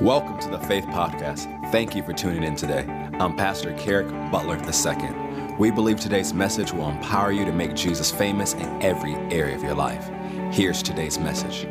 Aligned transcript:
Welcome 0.00 0.40
to 0.40 0.48
the 0.48 0.58
Faith 0.58 0.86
Podcast. 0.86 1.70
Thank 1.70 1.94
you 1.94 2.02
for 2.02 2.12
tuning 2.12 2.42
in 2.42 2.56
today. 2.56 2.84
I'm 3.20 3.36
Pastor 3.36 3.72
Kerrick 3.74 4.08
Butler 4.28 4.56
II. 4.56 5.56
We 5.56 5.70
believe 5.70 6.00
today's 6.00 6.34
message 6.34 6.72
will 6.72 6.88
empower 6.88 7.30
you 7.30 7.44
to 7.44 7.52
make 7.52 7.74
Jesus 7.74 8.10
famous 8.10 8.54
in 8.54 8.82
every 8.82 9.14
area 9.32 9.54
of 9.54 9.62
your 9.62 9.76
life. 9.76 10.10
Here's 10.52 10.82
today's 10.82 11.20
message. 11.20 11.68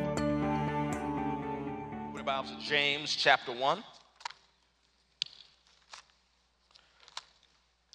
What 2.11 2.21
about 2.21 2.45
James 2.61 3.13
chapter 3.13 3.51
1? 3.51 3.83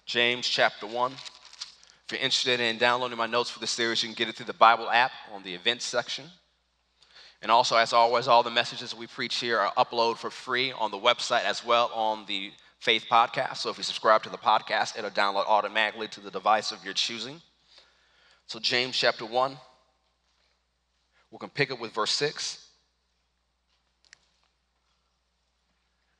James 0.05 0.47
chapter 0.47 0.85
1. 0.85 1.11
If 1.11 2.11
you're 2.11 2.21
interested 2.21 2.59
in 2.59 2.77
downloading 2.77 3.17
my 3.17 3.25
notes 3.25 3.49
for 3.49 3.59
the 3.59 3.67
series, 3.67 4.03
you 4.03 4.09
can 4.09 4.15
get 4.15 4.29
it 4.29 4.35
through 4.35 4.45
the 4.45 4.53
Bible 4.53 4.91
app 4.91 5.11
on 5.33 5.41
the 5.41 5.55
events 5.55 5.85
section. 5.85 6.25
And 7.41 7.51
also, 7.51 7.77
as 7.77 7.93
always, 7.93 8.27
all 8.27 8.43
the 8.43 8.51
messages 8.51 8.93
we 8.93 9.07
preach 9.07 9.37
here 9.37 9.59
are 9.59 9.73
uploaded 9.77 10.17
for 10.17 10.29
free 10.29 10.73
on 10.73 10.91
the 10.91 10.97
website 10.97 11.45
as 11.45 11.63
well 11.63 11.89
on 11.93 12.25
the 12.25 12.51
Faith 12.79 13.05
Podcast. 13.09 13.57
So 13.57 13.69
if 13.69 13.77
you 13.77 13.83
subscribe 13.83 14.23
to 14.23 14.29
the 14.29 14.37
podcast, 14.37 14.97
it'll 14.97 15.09
download 15.09 15.45
automatically 15.47 16.07
to 16.09 16.21
the 16.21 16.31
device 16.31 16.71
of 16.71 16.83
your 16.83 16.93
choosing. 16.93 17.41
So, 18.47 18.59
James 18.59 18.97
chapter 18.97 19.25
1, 19.25 19.57
we 21.31 21.37
can 21.37 21.49
pick 21.49 21.71
up 21.71 21.79
with 21.79 21.93
verse 21.93 22.11
6. 22.11 22.65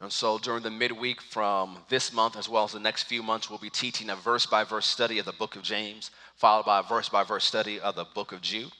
And 0.01 0.11
so, 0.11 0.37
during 0.37 0.63
the 0.63 0.69
midweek 0.69 1.21
from 1.21 1.79
this 1.89 2.13
month 2.13 2.37
as 2.37 2.47
well 2.47 2.63
as 2.63 2.71
the 2.71 2.79
next 2.79 3.03
few 3.03 3.21
months, 3.23 3.49
we'll 3.49 3.59
be 3.59 3.69
teaching 3.69 4.09
a 4.09 4.15
verse 4.15 4.45
by 4.45 4.63
verse 4.63 4.85
study 4.85 5.19
of 5.19 5.25
the 5.25 5.33
book 5.33 5.55
of 5.55 5.63
James, 5.63 6.11
followed 6.35 6.65
by 6.65 6.79
a 6.79 6.83
verse 6.83 7.09
by 7.09 7.23
verse 7.23 7.43
study 7.43 7.79
of 7.79 7.95
the 7.95 8.05
book 8.05 8.31
of 8.31 8.41
Jude. 8.41 8.71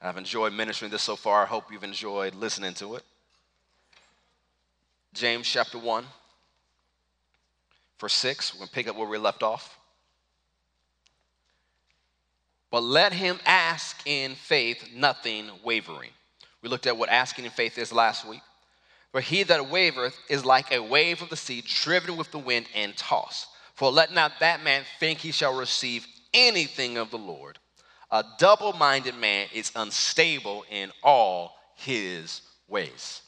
I've 0.00 0.16
enjoyed 0.16 0.52
ministering 0.52 0.90
this 0.90 1.02
so 1.02 1.16
far. 1.16 1.42
I 1.42 1.46
hope 1.46 1.72
you've 1.72 1.84
enjoyed 1.84 2.34
listening 2.34 2.74
to 2.74 2.94
it. 2.94 3.02
James 5.12 5.48
chapter 5.48 5.78
1, 5.78 6.04
verse 8.00 8.14
6. 8.14 8.54
We're 8.54 8.58
going 8.58 8.68
to 8.68 8.74
pick 8.74 8.88
up 8.88 8.96
where 8.96 9.08
we 9.08 9.18
left 9.18 9.42
off. 9.42 9.76
But 12.70 12.82
let 12.82 13.12
him 13.12 13.40
ask 13.46 14.06
in 14.06 14.34
faith, 14.34 14.90
nothing 14.94 15.50
wavering. 15.64 16.10
We 16.62 16.68
looked 16.68 16.86
at 16.86 16.96
what 16.96 17.08
asking 17.08 17.46
in 17.46 17.50
faith 17.50 17.78
is 17.78 17.92
last 17.92 18.26
week. 18.28 18.42
For 19.10 19.20
he 19.20 19.42
that 19.44 19.70
wavereth 19.70 20.14
is 20.28 20.44
like 20.44 20.72
a 20.72 20.82
wave 20.82 21.22
of 21.22 21.30
the 21.30 21.36
sea, 21.36 21.64
driven 21.66 22.16
with 22.16 22.30
the 22.30 22.38
wind 22.38 22.66
and 22.74 22.96
tossed. 22.96 23.48
For 23.74 23.90
let 23.90 24.12
not 24.12 24.32
that 24.40 24.62
man 24.62 24.82
think 25.00 25.20
he 25.20 25.32
shall 25.32 25.56
receive 25.56 26.06
anything 26.34 26.98
of 26.98 27.10
the 27.10 27.18
Lord. 27.18 27.58
A 28.10 28.24
double 28.38 28.72
minded 28.72 29.16
man 29.16 29.48
is 29.52 29.70
unstable 29.76 30.64
in 30.70 30.90
all 31.02 31.56
his 31.74 32.40
ways. 32.66 33.22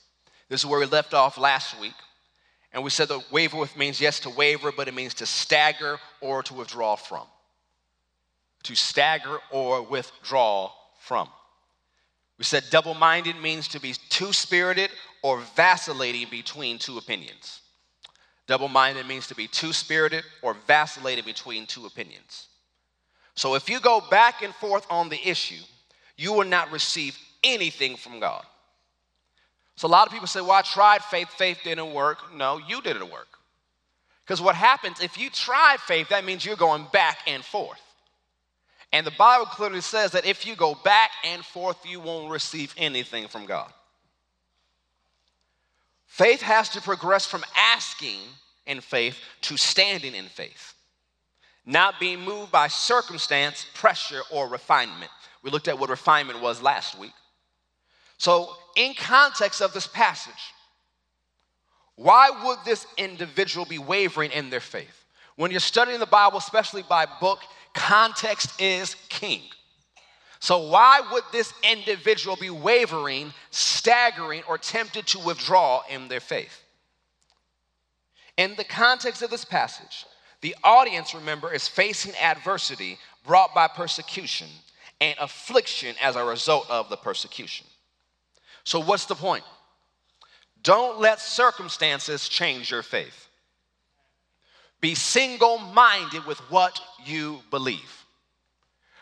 This 0.49 0.61
is 0.61 0.67
where 0.67 0.81
we 0.81 0.87
left 0.87 1.15
off 1.15 1.39
last 1.39 1.79
week. 1.81 1.95
And 2.73 2.85
we 2.85 2.91
said 2.91 3.09
that 3.09 3.33
waver 3.33 3.69
means, 3.77 4.01
yes, 4.01 4.21
to 4.21 4.31
waver, 4.31 4.73
but 4.73 4.89
it 4.89 4.95
means 4.95 5.15
to 5.15 5.27
stagger 5.27 5.99
or 6.21 6.43
to 6.45 6.55
withdraw 6.55 6.97
from. 6.97 7.27
To 8.65 8.75
stagger 8.75 9.39
or 9.51 9.83
withdraw 9.83 10.71
from. 11.01 11.29
We 12.39 12.45
said 12.45 12.65
double 12.71 12.95
minded 12.95 13.37
means 13.37 13.69
to 13.69 13.81
be 13.81 13.95
two 14.09 14.33
spirited 14.33 14.91
or 15.23 15.41
vacillating 15.57 16.29
between 16.31 16.79
two 16.79 16.97
opinions. 16.97 17.61
Double 18.47 18.69
minded 18.69 19.07
means 19.07 19.27
to 19.27 19.35
be 19.35 19.47
two 19.47 19.73
spirited 19.73 20.25
or 20.41 20.55
vacillating 20.67 21.25
between 21.25 21.67
two 21.67 21.87
opinions. 21.87 22.47
So 23.35 23.55
if 23.55 23.69
you 23.69 23.81
go 23.81 24.03
back 24.11 24.43
and 24.43 24.55
forth 24.55 24.87
on 24.91 25.09
the 25.09 25.29
issue, 25.29 25.63
you 26.17 26.33
will 26.33 26.45
not 26.45 26.71
receive 26.71 27.19
anything 27.43 27.97
from 27.97 28.21
God. 28.21 28.45
So 29.77 29.89
a 29.89 29.91
lot 29.91 30.07
of 30.07 30.13
people 30.13 30.27
say, 30.27 30.41
Well, 30.41 30.53
I 30.53 30.63
tried 30.63 31.03
faith, 31.05 31.29
faith 31.31 31.61
didn't 31.65 31.95
work. 31.95 32.35
No, 32.35 32.59
you 32.59 32.83
didn't 32.83 33.11
work. 33.11 33.29
Because 34.25 34.43
what 34.43 34.55
happens 34.55 35.01
if 35.01 35.19
you 35.19 35.31
try 35.31 35.77
faith, 35.87 36.11
that 36.11 36.25
means 36.25 36.45
you're 36.45 36.57
going 36.57 36.87
back 36.93 37.19
and 37.27 37.45
forth. 37.45 37.81
And 38.93 39.07
the 39.07 39.13
Bible 39.13 39.47
clearly 39.47 39.81
says 39.81 40.13
that 40.13 40.27
if 40.27 40.47
you 40.47 40.57
go 40.57 40.75
back 40.85 41.11
and 41.25 41.45
forth, 41.45 41.79
you 41.87 42.01
won't 42.01 42.31
receive 42.31 42.75
anything 42.77 43.29
from 43.29 43.47
God. 43.47 43.73
Faith 46.07 46.43
has 46.43 46.69
to 46.71 46.81
progress 46.81 47.25
from 47.25 47.45
asking 47.57 48.19
in 48.67 48.81
faith 48.81 49.17
to 49.43 49.57
standing 49.57 50.15
in 50.15 50.27
faith 50.27 50.75
not 51.71 52.01
being 52.01 52.21
moved 52.21 52.51
by 52.51 52.69
circumstance, 52.69 53.65
pressure, 53.75 54.23
or 54.31 54.49
refinement. 54.49 55.11
We 55.43 55.51
looked 55.51 55.69
at 55.69 55.79
what 55.79 55.89
refinement 55.89 56.43
was 56.43 56.61
last 56.61 56.99
week. 56.99 57.13
So, 58.19 58.55
in 58.77 58.95
context 58.95 59.63
of 59.63 59.73
this 59.73 59.87
passage, 59.87 60.53
why 61.95 62.31
would 62.45 62.59
this 62.65 62.87
individual 62.99 63.67
be 63.67 63.79
wavering 63.79 64.33
in 64.33 64.51
their 64.51 64.61
faith? 64.61 65.05
When 65.37 65.51
you're 65.51 65.61
studying 65.61 66.01
the 66.01 66.07
Bible, 66.07 66.39
especially 66.39 66.83
by 66.83 67.07
book, 67.21 67.41
context 67.73 68.61
is 68.61 68.97
king. 69.09 69.43
So, 70.41 70.69
why 70.69 71.01
would 71.13 71.25
this 71.33 71.53
individual 71.63 72.37
be 72.37 72.51
wavering, 72.51 73.33
staggering, 73.51 74.43
or 74.49 74.59
tempted 74.59 75.07
to 75.09 75.19
withdraw 75.21 75.83
in 75.89 76.09
their 76.09 76.21
faith? 76.21 76.63
In 78.37 78.55
the 78.57 78.65
context 78.65 79.23
of 79.23 79.31
this 79.31 79.45
passage, 79.45 80.05
the 80.41 80.57
audience, 80.65 81.15
remember, 81.15 81.53
is 81.53 81.69
facing 81.69 82.15
adversity 82.17 82.99
brought 83.27 83.55
by 83.55 83.69
persecution 83.69 84.49
and 85.01 85.17
affliction 85.21 85.95
as 86.03 86.17
a 86.17 86.25
result 86.25 86.69
of 86.71 86.89
the 86.89 86.97
persecution. 86.97 87.67
So, 88.65 88.81
what's 88.81 89.07
the 89.07 89.15
point? 89.15 89.45
Don't 90.63 91.01
let 91.01 91.21
circumstances 91.21 92.29
change 92.29 92.71
your 92.71 92.83
faith. 92.83 93.29
Be 94.81 94.95
single 94.95 95.59
minded 95.59 96.25
with 96.27 96.39
what 96.51 96.81
you 97.05 97.41
believe. 97.51 98.05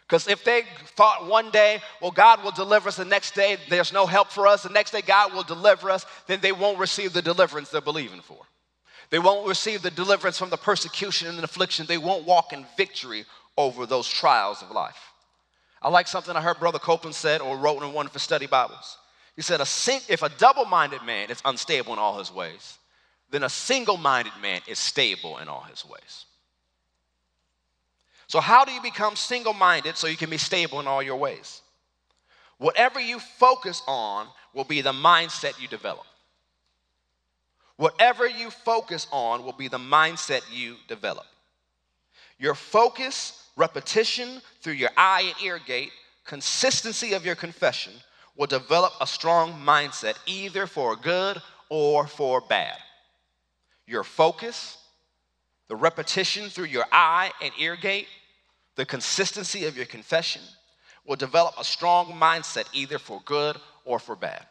Because 0.09 0.27
if 0.27 0.43
they 0.43 0.62
thought 0.97 1.27
one 1.27 1.50
day, 1.50 1.81
well, 2.00 2.10
God 2.10 2.43
will 2.43 2.50
deliver 2.50 2.88
us, 2.88 2.97
the 2.97 3.04
next 3.04 3.34
day 3.34 3.59
there's 3.69 3.93
no 3.93 4.06
help 4.06 4.31
for 4.31 4.47
us, 4.47 4.62
the 4.62 4.71
next 4.71 4.93
day 4.93 5.03
God 5.03 5.34
will 5.34 5.43
deliver 5.43 5.91
us, 5.91 6.06
then 6.27 6.41
they 6.41 6.53
won't 6.53 6.78
receive 6.78 7.12
the 7.12 7.21
deliverance 7.21 7.69
they're 7.69 7.81
believing 7.82 8.22
for. 8.22 8.38
They 9.10 9.19
won't 9.19 9.48
receive 9.48 9.82
the 9.82 9.91
deliverance 9.91 10.38
from 10.38 10.50
the 10.50 10.56
persecution 10.56 11.28
and 11.28 11.38
the 11.38 11.44
affliction. 11.44 11.86
They 11.86 11.98
won't 11.98 12.26
walk 12.26 12.52
in 12.52 12.66
victory 12.76 13.24
over 13.56 13.86
those 13.86 14.08
trials 14.08 14.62
of 14.62 14.70
life. 14.70 15.12
I 15.80 15.88
like 15.88 16.08
something 16.08 16.34
I 16.36 16.41
heard 16.41 16.58
Brother 16.58 16.78
Copeland 16.78 17.14
said 17.14 17.41
or 17.41 17.56
wrote 17.56 17.82
in 17.82 17.92
one 17.92 18.06
of 18.06 18.12
his 18.12 18.22
study 18.22 18.47
Bibles. 18.47 18.98
He 19.36 19.42
said, 19.42 19.60
a 19.60 19.66
sing- 19.66 20.00
if 20.08 20.22
a 20.22 20.28
double 20.28 20.64
minded 20.64 21.02
man 21.02 21.30
is 21.30 21.41
unstable 21.44 21.92
in 21.92 21.98
all 21.98 22.18
his 22.18 22.32
ways, 22.32 22.78
then 23.30 23.44
a 23.44 23.48
single 23.48 23.97
minded 23.97 24.32
man 24.42 24.60
is 24.66 24.78
stable 24.78 25.38
in 25.38 25.48
all 25.48 25.62
his 25.62 25.84
ways. 25.84 26.24
So, 28.26 28.41
how 28.41 28.64
do 28.64 28.72
you 28.72 28.82
become 28.82 29.16
single 29.16 29.54
minded 29.54 29.97
so 29.97 30.06
you 30.06 30.16
can 30.16 30.28
be 30.28 30.38
stable 30.38 30.80
in 30.80 30.86
all 30.86 31.02
your 31.02 31.16
ways? 31.16 31.62
Whatever 32.58 33.00
you 33.00 33.20
focus 33.20 33.82
on 33.86 34.26
will 34.52 34.64
be 34.64 34.80
the 34.80 34.92
mindset 34.92 35.60
you 35.60 35.68
develop. 35.68 36.04
Whatever 37.78 38.28
you 38.28 38.50
focus 38.50 39.06
on 39.12 39.44
will 39.44 39.53
be 39.53 39.69
the 39.69 39.78
mindset 39.78 40.43
you 40.53 40.75
develop. 40.89 41.27
Your 42.37 42.56
focus, 42.56 43.49
repetition 43.56 44.43
through 44.61 44.75
your 44.75 44.91
eye 44.97 45.33
and 45.33 45.47
ear 45.47 45.61
gate, 45.65 45.93
consistency 46.25 47.15
of 47.15 47.25
your 47.25 47.37
confession 47.37 47.93
will 48.37 48.49
develop 48.49 48.93
a 49.00 49.06
strong 49.06 49.53
mindset 49.53 50.16
either 50.27 50.66
for 50.66 50.97
good 50.97 51.41
or 51.69 52.09
for 52.09 52.41
bad. 52.41 52.77
Your 53.87 54.03
focus, 54.03 54.77
the 55.69 55.77
repetition 55.77 56.49
through 56.49 56.66
your 56.66 56.84
eye 56.91 57.31
and 57.41 57.53
ear 57.60 57.77
gate, 57.77 58.09
the 58.75 58.87
consistency 58.87 59.66
of 59.66 59.77
your 59.77 59.87
confession 59.87 60.43
will 61.06 61.16
develop 61.16 61.55
a 61.59 61.65
strong 61.65 62.07
mindset 62.07 62.66
either 62.72 62.98
for 62.98 63.22
good 63.24 63.57
or 63.84 64.01
for 64.01 64.16
bad. 64.16 64.45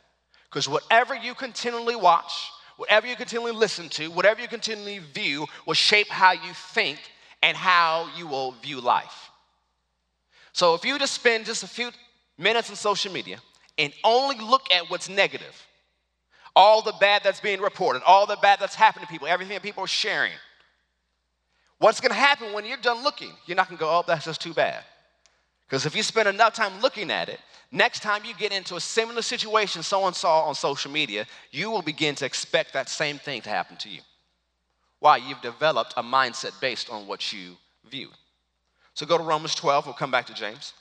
Because 0.50 0.70
whatever 0.70 1.14
you 1.14 1.34
continually 1.34 1.98
watch, 1.98 2.52
whatever 2.78 3.08
you 3.08 3.16
continually 3.16 3.52
listen 3.52 3.90
to, 3.90 4.10
whatever 4.10 4.42
you 4.42 4.48
continually 4.48 5.00
view, 5.00 5.46
will 5.66 5.74
shape 5.74 6.08
how 6.08 6.32
you 6.32 6.54
think 6.74 7.00
and 7.44 7.58
how 7.58 8.10
you 8.18 8.26
will 8.28 8.54
view 8.64 8.80
life. 8.80 9.30
So 10.54 10.74
if 10.74 10.86
you 10.86 10.98
just 10.98 11.14
spend 11.14 11.46
just 11.46 11.64
a 11.64 11.68
few 11.68 11.92
minutes 12.38 12.70
on 12.70 12.76
social 12.76 13.12
media 13.12 13.40
and 13.78 13.94
only 14.04 14.40
look 14.40 14.72
at 14.72 14.90
what's 14.90 15.10
negative, 15.10 15.66
all 16.56 16.82
the 16.82 16.94
bad 17.00 17.22
that's 17.24 17.40
being 17.40 17.62
reported, 17.62 18.02
all 18.04 18.26
the 18.26 18.38
bad 18.42 18.60
that's 18.60 18.74
happening 18.74 19.06
to 19.06 19.12
people, 19.12 19.28
everything 19.28 19.54
that 19.54 19.62
people 19.62 19.84
are 19.84 19.88
sharing, 19.88 20.32
what's 21.78 22.00
gonna 22.00 22.16
happen 22.16 22.54
when 22.54 22.66
you're 22.66 22.78
done 22.78 23.04
looking? 23.04 23.32
You're 23.46 23.58
not 23.58 23.70
gonna 23.70 23.80
go, 23.80 23.90
oh, 23.90 24.04
that's 24.08 24.26
just 24.26 24.42
too 24.42 24.54
bad. 24.54 24.84
Because 25.68 25.86
if 25.86 25.96
you 25.96 26.04
spend 26.04 26.30
enough 26.30 26.54
time 26.54 26.80
looking 26.82 27.12
at 27.12 27.28
it, 27.28 27.40
next 27.72 28.02
time 28.02 28.24
you 28.24 28.34
get 28.34 28.54
into 28.54 28.76
a 28.76 28.82
similar 28.82 29.22
situation 29.22 29.84
someone 29.84 30.14
saw 30.14 30.44
on 30.44 30.56
social 30.56 30.92
media, 30.92 31.26
you 31.52 31.70
will 31.70 31.82
begin 31.82 32.16
to 32.16 32.26
expect 32.26 32.74
that 32.74 32.88
same 32.88 33.18
thing 33.18 33.42
to 33.42 33.50
happen 33.50 33.76
to 33.78 33.90
you. 33.90 34.00
Why? 35.00 35.18
You've 35.18 35.42
developed 35.42 35.94
a 35.98 36.04
mindset 36.04 36.60
based 36.62 36.90
on 36.90 37.06
what 37.06 37.34
you 37.34 37.58
view. 37.90 38.10
So 38.94 39.06
go 39.06 39.18
to 39.18 39.24
Romans 39.24 39.56
12, 39.56 39.86
we'll 39.86 39.94
come 39.94 40.10
back 40.10 40.26
to 40.28 40.34
James. 40.34 40.74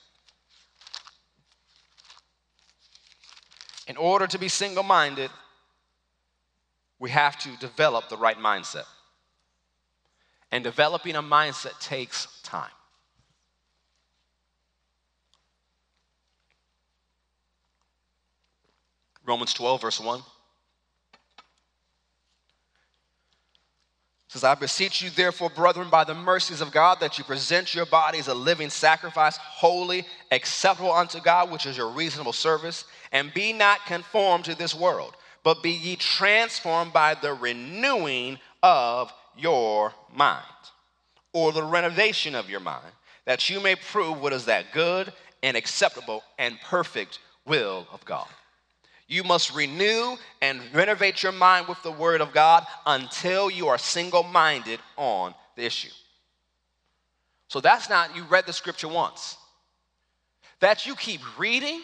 In 3.88 3.96
order 3.96 4.26
to 4.26 4.38
be 4.38 4.48
single 4.48 4.82
minded, 4.82 5.30
we 6.98 7.10
have 7.10 7.38
to 7.40 7.56
develop 7.58 8.08
the 8.08 8.16
right 8.16 8.38
mindset. 8.38 8.86
And 10.50 10.64
developing 10.64 11.16
a 11.16 11.22
mindset 11.22 11.78
takes 11.80 12.40
time. 12.42 12.70
Romans 19.26 19.52
12, 19.54 19.80
verse 19.80 20.00
1. 20.00 20.22
says, 24.36 24.44
I 24.44 24.54
beseech 24.54 25.02
you, 25.02 25.10
therefore, 25.10 25.48
brethren, 25.48 25.88
by 25.88 26.04
the 26.04 26.14
mercies 26.14 26.60
of 26.60 26.70
God, 26.70 27.00
that 27.00 27.16
you 27.16 27.24
present 27.24 27.74
your 27.74 27.86
bodies 27.86 28.28
a 28.28 28.34
living 28.34 28.68
sacrifice, 28.68 29.38
holy, 29.38 30.04
acceptable 30.30 30.92
unto 30.92 31.20
God, 31.20 31.50
which 31.50 31.64
is 31.64 31.76
your 31.76 31.88
reasonable 31.88 32.34
service, 32.34 32.84
and 33.12 33.32
be 33.32 33.52
not 33.52 33.86
conformed 33.86 34.44
to 34.44 34.54
this 34.54 34.74
world, 34.74 35.14
but 35.42 35.62
be 35.62 35.70
ye 35.70 35.96
transformed 35.96 36.92
by 36.92 37.14
the 37.14 37.32
renewing 37.32 38.38
of 38.62 39.12
your 39.38 39.92
mind, 40.14 40.42
or 41.32 41.52
the 41.52 41.62
renovation 41.62 42.34
of 42.34 42.50
your 42.50 42.60
mind, 42.60 42.92
that 43.24 43.48
you 43.48 43.60
may 43.60 43.74
prove 43.74 44.20
what 44.20 44.32
is 44.32 44.44
that 44.44 44.72
good 44.72 45.12
and 45.42 45.56
acceptable 45.56 46.22
and 46.38 46.60
perfect 46.60 47.20
will 47.46 47.86
of 47.92 48.04
God. 48.04 48.28
You 49.08 49.22
must 49.22 49.54
renew 49.54 50.16
and 50.42 50.60
renovate 50.72 51.22
your 51.22 51.32
mind 51.32 51.68
with 51.68 51.80
the 51.82 51.92
Word 51.92 52.20
of 52.20 52.32
God 52.32 52.66
until 52.86 53.50
you 53.50 53.68
are 53.68 53.78
single 53.78 54.24
minded 54.24 54.80
on 54.96 55.34
the 55.54 55.64
issue. 55.64 55.92
So 57.48 57.60
that's 57.60 57.88
not 57.88 58.16
you 58.16 58.24
read 58.24 58.46
the 58.46 58.52
scripture 58.52 58.88
once. 58.88 59.36
That 60.60 60.86
you 60.86 60.96
keep 60.96 61.20
reading 61.38 61.82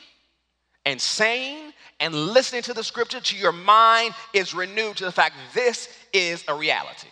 and 0.84 1.00
saying 1.00 1.72
and 2.00 2.14
listening 2.14 2.62
to 2.62 2.74
the 2.74 2.82
scripture 2.82 3.20
to 3.20 3.36
your 3.36 3.52
mind 3.52 4.14
is 4.32 4.54
renewed 4.54 4.96
to 4.96 5.04
the 5.04 5.12
fact 5.12 5.36
this 5.54 5.88
is 6.12 6.42
a 6.48 6.54
reality. 6.54 7.08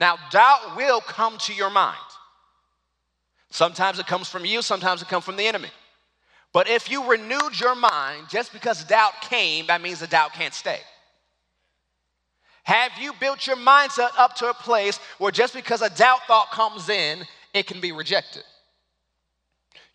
Now, 0.00 0.16
doubt 0.30 0.76
will 0.76 1.00
come 1.02 1.36
to 1.38 1.54
your 1.54 1.70
mind. 1.70 1.98
Sometimes 3.50 3.98
it 3.98 4.06
comes 4.06 4.28
from 4.28 4.46
you, 4.46 4.62
sometimes 4.62 5.02
it 5.02 5.08
comes 5.08 5.24
from 5.24 5.36
the 5.36 5.46
enemy. 5.46 5.68
But 6.52 6.68
if 6.68 6.90
you 6.90 7.08
renewed 7.08 7.58
your 7.58 7.74
mind 7.74 8.28
just 8.28 8.52
because 8.52 8.84
doubt 8.84 9.14
came, 9.22 9.66
that 9.68 9.80
means 9.80 10.00
the 10.00 10.06
doubt 10.06 10.34
can't 10.34 10.52
stay. 10.52 10.80
Have 12.64 12.92
you 13.00 13.12
built 13.18 13.46
your 13.46 13.56
mindset 13.56 14.10
up 14.18 14.36
to 14.36 14.50
a 14.50 14.54
place 14.54 14.98
where 15.18 15.32
just 15.32 15.54
because 15.54 15.82
a 15.82 15.90
doubt 15.90 16.20
thought 16.26 16.50
comes 16.50 16.88
in, 16.88 17.24
it 17.54 17.66
can 17.66 17.80
be 17.80 17.90
rejected? 17.90 18.44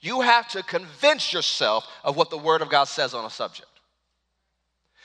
You 0.01 0.21
have 0.21 0.47
to 0.49 0.63
convince 0.63 1.31
yourself 1.31 1.87
of 2.03 2.17
what 2.17 2.29
the 2.29 2.37
Word 2.37 2.61
of 2.61 2.69
God 2.69 2.85
says 2.85 3.13
on 3.13 3.25
a 3.25 3.29
subject. 3.29 3.69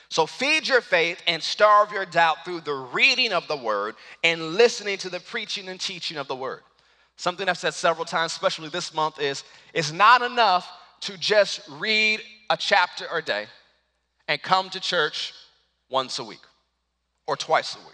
So 0.09 0.27
feed 0.27 0.67
your 0.67 0.81
faith 0.81 1.21
and 1.25 1.41
starve 1.41 1.91
your 1.91 2.05
doubt 2.05 2.45
through 2.45 2.61
the 2.61 2.73
reading 2.73 3.31
of 3.31 3.47
the 3.47 3.57
Word 3.57 3.95
and 4.23 4.55
listening 4.55 4.97
to 4.99 5.09
the 5.09 5.19
preaching 5.19 5.69
and 5.69 5.79
teaching 5.79 6.17
of 6.17 6.27
the 6.27 6.35
Word. 6.35 6.61
Something 7.15 7.47
I've 7.47 7.57
said 7.57 7.73
several 7.73 8.05
times, 8.05 8.31
especially 8.33 8.69
this 8.69 8.93
month, 8.93 9.19
is 9.19 9.43
it's 9.73 9.91
not 9.91 10.21
enough 10.21 10.67
to 11.05 11.17
just 11.17 11.61
read 11.69 12.21
a 12.49 12.57
chapter 12.57 13.05
a 13.13 13.21
day 13.21 13.47
and 14.27 14.41
come 14.41 14.69
to 14.69 14.79
church 14.79 15.33
once 15.89 16.19
a 16.19 16.23
week 16.23 16.39
or 17.27 17.35
twice 17.35 17.75
a 17.75 17.79
week. 17.79 17.89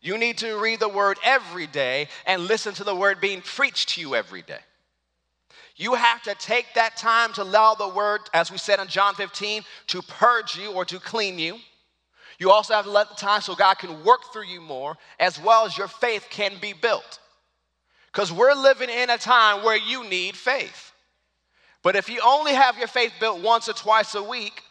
You 0.00 0.18
need 0.18 0.38
to 0.38 0.56
read 0.56 0.80
the 0.80 0.88
word 0.88 1.18
every 1.24 1.66
day 1.66 2.08
and 2.26 2.42
listen 2.42 2.74
to 2.74 2.84
the 2.84 2.94
word 2.94 3.20
being 3.20 3.40
preached 3.40 3.90
to 3.90 4.00
you 4.00 4.14
every 4.14 4.42
day. 4.42 4.60
You 5.76 5.94
have 5.94 6.22
to 6.22 6.34
take 6.36 6.66
that 6.74 6.96
time 6.96 7.32
to 7.34 7.42
allow 7.42 7.74
the 7.74 7.88
word, 7.88 8.20
as 8.32 8.50
we 8.50 8.56
said 8.56 8.80
in 8.80 8.88
John 8.88 9.14
15, 9.14 9.62
to 9.88 10.02
purge 10.02 10.56
you 10.56 10.72
or 10.72 10.84
to 10.86 10.98
clean 10.98 11.38
you. 11.38 11.58
You 12.38 12.50
also 12.50 12.74
have 12.74 12.84
to 12.84 12.90
let 12.90 13.08
the 13.08 13.14
time 13.14 13.40
so 13.40 13.54
God 13.54 13.74
can 13.74 14.04
work 14.04 14.32
through 14.32 14.46
you 14.46 14.60
more, 14.60 14.96
as 15.18 15.40
well 15.40 15.66
as 15.66 15.76
your 15.76 15.88
faith 15.88 16.28
can 16.30 16.52
be 16.60 16.72
built. 16.72 17.18
Because 18.12 18.32
we're 18.32 18.54
living 18.54 18.88
in 18.88 19.10
a 19.10 19.18
time 19.18 19.64
where 19.64 19.76
you 19.76 20.08
need 20.08 20.36
faith. 20.36 20.92
But 21.86 21.94
if 21.94 22.08
you 22.08 22.20
only 22.24 22.52
have 22.52 22.76
your 22.78 22.88
faith 22.88 23.12
built 23.20 23.40
once 23.40 23.68
or 23.68 23.72
twice 23.72 24.16
a 24.16 24.22
week, 24.24 24.64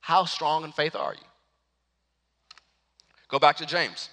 how 0.00 0.24
strong 0.24 0.64
in 0.64 0.72
faith 0.72 0.96
are 0.96 1.12
you? 1.12 1.26
Go 3.28 3.38
back 3.38 3.58
to 3.58 3.66
James. 3.66 4.08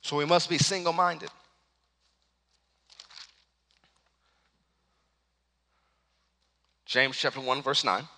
So 0.00 0.16
we 0.16 0.24
must 0.24 0.48
be 0.48 0.56
single 0.56 0.94
minded. 0.94 1.28
James 6.86 7.18
chapter 7.18 7.42
1, 7.42 7.60
verse 7.60 7.84
9. 7.84 8.08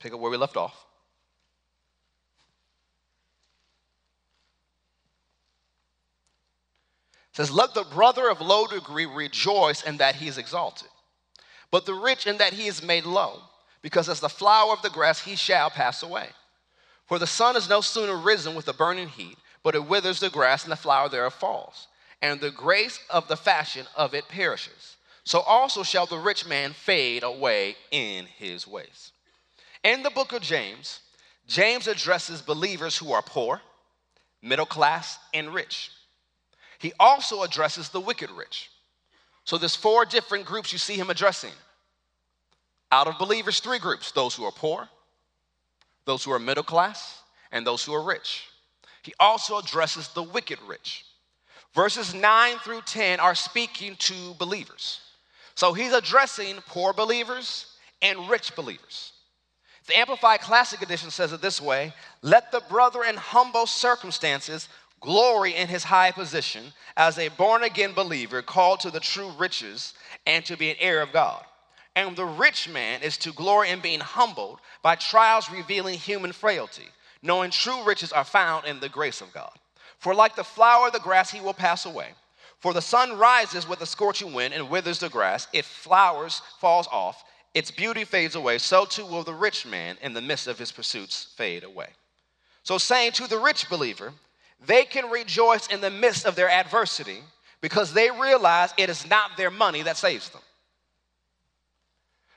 Pick 0.00 0.12
up 0.12 0.18
where 0.18 0.32
we 0.32 0.36
left 0.36 0.56
off. 0.56 0.89
Says, 7.40 7.50
Let 7.50 7.72
the 7.72 7.84
brother 7.84 8.28
of 8.28 8.42
low 8.42 8.66
degree 8.66 9.06
rejoice 9.06 9.82
in 9.82 9.96
that 9.96 10.16
he 10.16 10.28
is 10.28 10.36
exalted, 10.36 10.88
but 11.70 11.86
the 11.86 11.94
rich 11.94 12.26
in 12.26 12.36
that 12.36 12.52
he 12.52 12.66
is 12.66 12.82
made 12.82 13.06
low, 13.06 13.40
because 13.80 14.10
as 14.10 14.20
the 14.20 14.28
flower 14.28 14.74
of 14.74 14.82
the 14.82 14.90
grass 14.90 15.20
he 15.20 15.36
shall 15.36 15.70
pass 15.70 16.02
away. 16.02 16.28
For 17.06 17.18
the 17.18 17.26
sun 17.26 17.56
is 17.56 17.68
no 17.68 17.80
sooner 17.80 18.16
risen 18.16 18.54
with 18.54 18.68
a 18.68 18.74
burning 18.74 19.08
heat, 19.08 19.38
but 19.62 19.74
it 19.74 19.88
withers 19.88 20.20
the 20.20 20.28
grass 20.28 20.64
and 20.64 20.72
the 20.72 20.76
flower 20.76 21.08
thereof 21.08 21.32
falls, 21.32 21.88
and 22.20 22.40
the 22.40 22.50
grace 22.50 23.00
of 23.08 23.26
the 23.26 23.36
fashion 23.36 23.86
of 23.96 24.12
it 24.14 24.28
perishes. 24.28 24.96
So 25.24 25.40
also 25.40 25.82
shall 25.82 26.06
the 26.06 26.18
rich 26.18 26.46
man 26.46 26.72
fade 26.72 27.22
away 27.22 27.76
in 27.90 28.26
his 28.26 28.66
ways. 28.66 29.12
In 29.82 30.02
the 30.02 30.10
book 30.10 30.32
of 30.32 30.42
James, 30.42 31.00
James 31.46 31.86
addresses 31.86 32.42
believers 32.42 32.98
who 32.98 33.12
are 33.12 33.22
poor, 33.22 33.62
middle 34.42 34.66
class, 34.66 35.18
and 35.32 35.54
rich. 35.54 35.90
He 36.80 36.92
also 36.98 37.42
addresses 37.42 37.90
the 37.90 38.00
wicked 38.00 38.30
rich. 38.30 38.70
So 39.44 39.58
there's 39.58 39.76
four 39.76 40.06
different 40.06 40.46
groups 40.46 40.72
you 40.72 40.78
see 40.78 40.94
him 40.94 41.10
addressing. 41.10 41.52
Out 42.90 43.06
of 43.06 43.18
believers, 43.18 43.60
three 43.60 43.78
groups 43.78 44.12
those 44.12 44.34
who 44.34 44.44
are 44.44 44.52
poor, 44.52 44.88
those 46.06 46.24
who 46.24 46.32
are 46.32 46.38
middle 46.38 46.64
class, 46.64 47.20
and 47.52 47.66
those 47.66 47.84
who 47.84 47.92
are 47.92 48.02
rich. 48.02 48.46
He 49.02 49.12
also 49.20 49.58
addresses 49.58 50.08
the 50.08 50.22
wicked 50.22 50.58
rich. 50.66 51.04
Verses 51.74 52.14
9 52.14 52.56
through 52.58 52.82
10 52.82 53.20
are 53.20 53.34
speaking 53.34 53.94
to 53.96 54.34
believers. 54.38 55.00
So 55.54 55.74
he's 55.74 55.92
addressing 55.92 56.56
poor 56.66 56.94
believers 56.94 57.76
and 58.00 58.28
rich 58.30 58.56
believers. 58.56 59.12
The 59.86 59.98
Amplified 59.98 60.40
Classic 60.40 60.80
Edition 60.80 61.10
says 61.10 61.32
it 61.32 61.42
this 61.42 61.60
way 61.60 61.92
Let 62.22 62.50
the 62.52 62.62
brother 62.70 63.04
in 63.04 63.16
humble 63.16 63.66
circumstances 63.66 64.68
glory 65.00 65.54
in 65.54 65.68
his 65.68 65.84
high 65.84 66.10
position 66.10 66.72
as 66.96 67.18
a 67.18 67.28
born 67.28 67.62
again 67.62 67.92
believer 67.92 68.42
called 68.42 68.80
to 68.80 68.90
the 68.90 69.00
true 69.00 69.30
riches 69.38 69.94
and 70.26 70.44
to 70.44 70.56
be 70.56 70.70
an 70.70 70.76
heir 70.78 71.00
of 71.00 71.12
God. 71.12 71.44
And 71.96 72.14
the 72.14 72.24
rich 72.24 72.68
man 72.68 73.02
is 73.02 73.16
to 73.18 73.32
glory 73.32 73.70
in 73.70 73.80
being 73.80 74.00
humbled 74.00 74.60
by 74.82 74.94
trials 74.94 75.50
revealing 75.50 75.98
human 75.98 76.32
frailty, 76.32 76.88
knowing 77.22 77.50
true 77.50 77.82
riches 77.84 78.12
are 78.12 78.24
found 78.24 78.66
in 78.66 78.80
the 78.80 78.88
grace 78.88 79.20
of 79.20 79.32
God. 79.32 79.52
For 79.98 80.14
like 80.14 80.36
the 80.36 80.44
flower 80.44 80.86
of 80.86 80.92
the 80.92 81.00
grass, 81.00 81.30
he 81.30 81.40
will 81.40 81.54
pass 81.54 81.84
away. 81.84 82.08
For 82.60 82.72
the 82.74 82.82
sun 82.82 83.18
rises 83.18 83.66
with 83.66 83.80
a 83.80 83.86
scorching 83.86 84.32
wind 84.32 84.54
and 84.54 84.70
withers 84.70 84.98
the 84.98 85.08
grass, 85.08 85.48
it 85.52 85.64
flowers, 85.64 86.42
falls 86.58 86.86
off, 86.92 87.24
its 87.54 87.70
beauty 87.70 88.04
fades 88.04 88.34
away, 88.34 88.58
so 88.58 88.84
too 88.84 89.04
will 89.04 89.24
the 89.24 89.34
rich 89.34 89.66
man 89.66 89.96
in 90.02 90.12
the 90.12 90.20
midst 90.20 90.46
of 90.46 90.58
his 90.58 90.70
pursuits 90.70 91.34
fade 91.36 91.64
away. 91.64 91.88
So, 92.62 92.78
saying 92.78 93.12
to 93.12 93.26
the 93.26 93.38
rich 93.38 93.68
believer, 93.68 94.12
they 94.66 94.84
can 94.84 95.10
rejoice 95.10 95.66
in 95.68 95.80
the 95.80 95.90
midst 95.90 96.26
of 96.26 96.34
their 96.34 96.50
adversity 96.50 97.18
because 97.60 97.92
they 97.92 98.10
realize 98.10 98.72
it 98.76 98.90
is 98.90 99.08
not 99.08 99.36
their 99.36 99.50
money 99.50 99.82
that 99.82 99.96
saves 99.96 100.28
them. 100.30 100.42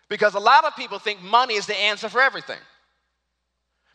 Because 0.10 0.36
a 0.36 0.40
lot 0.40 0.66
of 0.66 0.76
people 0.76 1.00
think 1.00 1.22
money 1.22 1.56
is 1.56 1.66
the 1.66 1.76
answer 1.76 2.10
for 2.10 2.22
everything. 2.22 2.60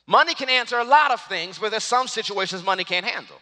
Money 0.07 0.35
can 0.35 0.49
answer 0.49 0.79
a 0.79 0.85
lot 0.85 1.11
of 1.11 1.21
things, 1.23 1.59
but 1.59 1.71
there's 1.71 1.85
some 1.85 2.09
situations 2.09 2.65
money 2.65 2.83
can't 2.83 3.05
handle. 3.05 3.37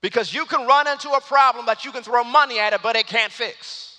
Because 0.00 0.32
you 0.32 0.44
can 0.46 0.66
run 0.66 0.86
into 0.86 1.10
a 1.10 1.20
problem 1.20 1.66
that 1.66 1.84
you 1.84 1.92
can 1.92 2.02
throw 2.02 2.24
money 2.24 2.58
at 2.58 2.72
it, 2.72 2.80
but 2.82 2.96
it 2.96 3.06
can't 3.06 3.32
fix. 3.32 3.98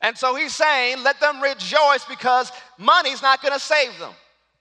And 0.00 0.16
so 0.16 0.34
he's 0.34 0.54
saying, 0.54 1.02
let 1.02 1.20
them 1.20 1.40
rejoice 1.40 2.04
because 2.08 2.52
money's 2.76 3.22
not 3.22 3.42
going 3.42 3.54
to 3.54 3.60
save 3.60 3.98
them. 3.98 4.12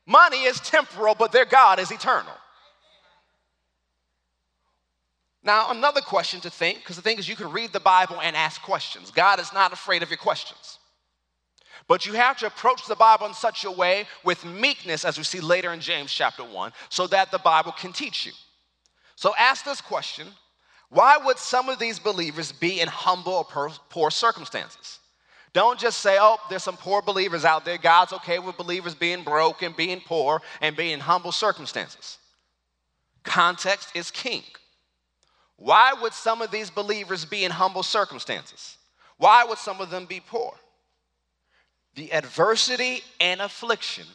Money 0.05 0.43
is 0.43 0.59
temporal, 0.59 1.15
but 1.15 1.31
their 1.31 1.45
God 1.45 1.79
is 1.79 1.91
eternal. 1.91 2.33
Now, 5.47 5.71
another 5.71 6.01
question 6.01 6.41
to 6.41 6.49
think, 6.49 6.79
because 6.79 6.97
the 6.97 7.01
thing 7.01 7.19
is, 7.19 7.29
you 7.29 7.37
can 7.37 7.49
read 7.53 7.71
the 7.71 7.79
Bible 7.79 8.19
and 8.21 8.35
ask 8.35 8.61
questions. 8.61 9.11
God 9.11 9.39
is 9.39 9.53
not 9.53 9.71
afraid 9.71 10.03
of 10.03 10.09
your 10.09 10.17
questions. 10.17 10.77
But 11.87 12.05
you 12.05 12.11
have 12.15 12.37
to 12.39 12.47
approach 12.47 12.85
the 12.85 12.97
Bible 12.97 13.27
in 13.27 13.33
such 13.33 13.63
a 13.63 13.71
way 13.71 14.07
with 14.25 14.43
meekness, 14.43 15.05
as 15.05 15.17
we 15.17 15.23
see 15.23 15.39
later 15.39 15.71
in 15.71 15.79
James 15.79 16.11
chapter 16.11 16.43
1, 16.43 16.73
so 16.89 17.07
that 17.07 17.31
the 17.31 17.37
Bible 17.37 17.71
can 17.71 17.93
teach 17.93 18.25
you. 18.25 18.33
So 19.15 19.33
ask 19.39 19.63
this 19.63 19.79
question 19.79 20.27
Why 20.89 21.15
would 21.15 21.37
some 21.37 21.69
of 21.69 21.79
these 21.79 21.97
believers 21.97 22.51
be 22.51 22.81
in 22.81 22.89
humble 22.89 23.47
or 23.55 23.71
poor 23.89 24.11
circumstances? 24.11 24.99
Don't 25.53 25.79
just 25.79 25.99
say, 25.99 26.17
oh, 26.19 26.39
there's 26.49 26.63
some 26.63 26.75
poor 26.75 27.01
believers 27.01 27.45
out 27.45 27.63
there. 27.63 27.77
God's 27.77 28.11
okay 28.11 28.37
with 28.37 28.57
believers 28.57 28.95
being 28.95 29.23
broke 29.23 29.61
and 29.61 29.73
being 29.77 30.01
poor 30.01 30.41
and 30.59 30.75
being 30.75 30.91
in 30.91 30.99
humble 30.99 31.31
circumstances. 31.31 32.17
Context 33.23 33.95
is 33.95 34.11
king. 34.11 34.43
Why 35.57 35.93
would 36.01 36.13
some 36.13 36.41
of 36.41 36.51
these 36.51 36.69
believers 36.69 37.25
be 37.25 37.43
in 37.43 37.51
humble 37.51 37.83
circumstances? 37.83 38.77
Why 39.17 39.43
would 39.43 39.57
some 39.57 39.81
of 39.81 39.89
them 39.89 40.05
be 40.05 40.19
poor? 40.19 40.53
The 41.95 42.13
adversity 42.13 43.01
and 43.19 43.41
affliction 43.41 44.05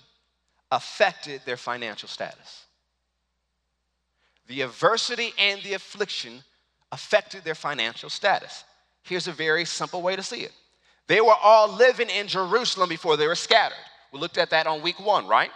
affected 0.70 1.42
their 1.44 1.56
financial 1.56 2.08
status. 2.08 2.66
The 4.46 4.62
adversity 4.62 5.32
and 5.36 5.60
the 5.62 5.74
affliction 5.74 6.42
affected 6.92 7.42
their 7.42 7.54
financial 7.54 8.08
status. 8.08 8.64
Here's 9.02 9.26
a 9.26 9.32
very 9.32 9.64
simple 9.64 10.00
way 10.00 10.14
to 10.14 10.22
see 10.22 10.40
it 10.42 10.52
they 11.08 11.20
were 11.20 11.34
all 11.42 11.68
living 11.68 12.08
in 12.08 12.28
Jerusalem 12.28 12.88
before 12.88 13.16
they 13.16 13.26
were 13.26 13.34
scattered. 13.34 13.76
We 14.12 14.20
looked 14.20 14.38
at 14.38 14.50
that 14.50 14.66
on 14.66 14.82
week 14.82 15.00
one, 15.04 15.26
right? 15.26 15.50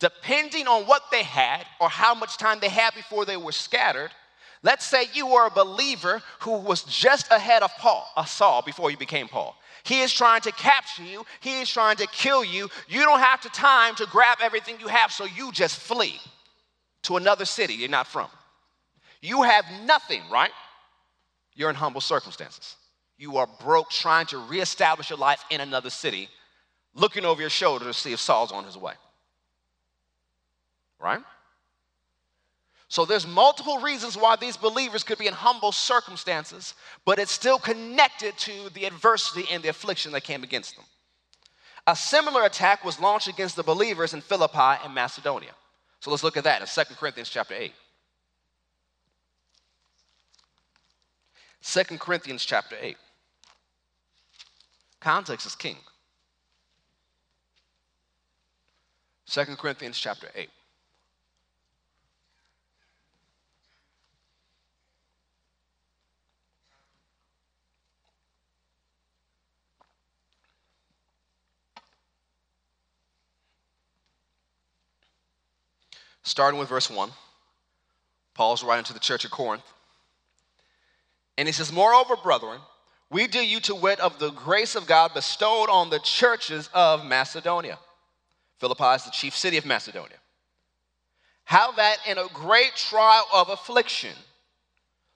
Depending 0.00 0.66
on 0.66 0.84
what 0.84 1.02
they 1.12 1.22
had 1.22 1.64
or 1.80 1.88
how 1.88 2.14
much 2.14 2.36
time 2.36 2.58
they 2.58 2.68
had 2.68 2.94
before 2.94 3.24
they 3.24 3.36
were 3.36 3.52
scattered, 3.52 4.10
let's 4.64 4.84
say 4.84 5.04
you 5.12 5.28
were 5.28 5.46
a 5.46 5.50
believer 5.50 6.20
who 6.40 6.58
was 6.58 6.82
just 6.82 7.30
ahead 7.30 7.62
of 7.62 7.70
Paul, 7.78 8.04
a 8.16 8.26
Saul, 8.26 8.62
before 8.62 8.90
you 8.90 8.96
became 8.96 9.28
Paul. 9.28 9.56
He 9.84 10.00
is 10.00 10.12
trying 10.12 10.40
to 10.40 10.52
capture 10.52 11.04
you, 11.04 11.24
he 11.40 11.60
is 11.60 11.70
trying 11.70 11.96
to 11.98 12.06
kill 12.08 12.42
you. 12.42 12.68
You 12.88 13.04
don't 13.04 13.20
have 13.20 13.42
the 13.42 13.50
time 13.50 13.94
to 13.96 14.06
grab 14.06 14.38
everything 14.42 14.76
you 14.80 14.88
have, 14.88 15.12
so 15.12 15.26
you 15.26 15.52
just 15.52 15.78
flee 15.78 16.18
to 17.02 17.16
another 17.16 17.44
city 17.44 17.74
you're 17.74 17.88
not 17.88 18.06
from. 18.08 18.28
You 19.20 19.42
have 19.42 19.64
nothing, 19.84 20.22
right? 20.32 20.50
You're 21.54 21.70
in 21.70 21.76
humble 21.76 22.00
circumstances. 22.00 22.76
You 23.18 23.36
are 23.36 23.48
broke 23.62 23.90
trying 23.90 24.26
to 24.26 24.38
reestablish 24.38 25.10
your 25.10 25.18
life 25.18 25.44
in 25.50 25.60
another 25.60 25.90
city, 25.90 26.28
looking 26.94 27.24
over 27.24 27.40
your 27.40 27.50
shoulder 27.50 27.84
to 27.84 27.94
see 27.94 28.12
if 28.12 28.20
Saul's 28.20 28.52
on 28.52 28.64
his 28.64 28.76
way. 28.76 28.94
Right? 30.98 31.20
So 32.88 33.04
there's 33.04 33.26
multiple 33.26 33.78
reasons 33.78 34.16
why 34.16 34.36
these 34.36 34.56
believers 34.56 35.02
could 35.02 35.18
be 35.18 35.26
in 35.26 35.34
humble 35.34 35.72
circumstances, 35.72 36.74
but 37.04 37.18
it's 37.18 37.32
still 37.32 37.58
connected 37.58 38.36
to 38.38 38.70
the 38.74 38.84
adversity 38.84 39.46
and 39.50 39.62
the 39.62 39.68
affliction 39.68 40.12
that 40.12 40.22
came 40.22 40.42
against 40.42 40.76
them. 40.76 40.84
A 41.86 41.96
similar 41.96 42.44
attack 42.44 42.84
was 42.84 43.00
launched 43.00 43.28
against 43.28 43.56
the 43.56 43.62
believers 43.62 44.14
in 44.14 44.20
Philippi 44.20 44.80
and 44.84 44.94
Macedonia. 44.94 45.52
So 46.00 46.10
let's 46.10 46.22
look 46.22 46.36
at 46.36 46.44
that 46.44 46.60
in 46.60 46.66
2 46.66 46.94
Corinthians 46.94 47.28
chapter 47.28 47.54
8. 47.54 47.72
2 51.62 51.98
Corinthians 51.98 52.44
chapter 52.44 52.76
8. 52.80 52.96
Context 55.00 55.46
is 55.46 55.54
king. 55.54 55.76
2 59.26 59.44
Corinthians 59.56 59.98
chapter 59.98 60.28
8. 60.34 60.48
Starting 76.24 76.58
with 76.58 76.68
verse 76.68 76.90
1, 76.90 77.10
Paul's 78.34 78.64
writing 78.64 78.84
to 78.84 78.92
the 78.92 78.98
church 78.98 79.24
of 79.24 79.30
Corinth. 79.30 79.62
And 81.38 81.46
he 81.46 81.52
says, 81.52 81.72
Moreover, 81.72 82.16
brethren, 82.16 82.60
we 83.10 83.26
do 83.26 83.38
you 83.38 83.60
to 83.60 83.74
wit 83.74 84.00
of 84.00 84.18
the 84.18 84.30
grace 84.30 84.74
of 84.74 84.86
God 84.86 85.14
bestowed 85.14 85.68
on 85.68 85.90
the 85.90 86.00
churches 86.00 86.68
of 86.74 87.04
Macedonia. 87.04 87.78
Philippi 88.58 88.84
is 88.96 89.04
the 89.04 89.10
chief 89.10 89.36
city 89.36 89.56
of 89.58 89.66
Macedonia. 89.66 90.16
How 91.44 91.72
that 91.72 91.98
in 92.08 92.18
a 92.18 92.26
great 92.32 92.74
trial 92.74 93.26
of 93.32 93.50
affliction, 93.50 94.16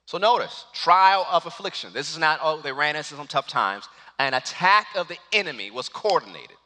so 0.05 0.19
notice, 0.19 0.67
trial 0.75 1.27
of 1.31 1.47
affliction. 1.47 1.93
This 1.93 2.11
is 2.11 2.19
not, 2.19 2.41
oh, 2.43 2.61
they 2.61 2.73
ran 2.73 2.97
into 2.97 3.15
some 3.15 3.27
tough 3.27 3.47
times. 3.47 3.89
An 4.19 4.35
attack 4.35 4.89
of 4.95 5.09
the 5.09 5.19
enemy 5.33 5.71
was 5.71 5.89
coordinated 5.89 6.57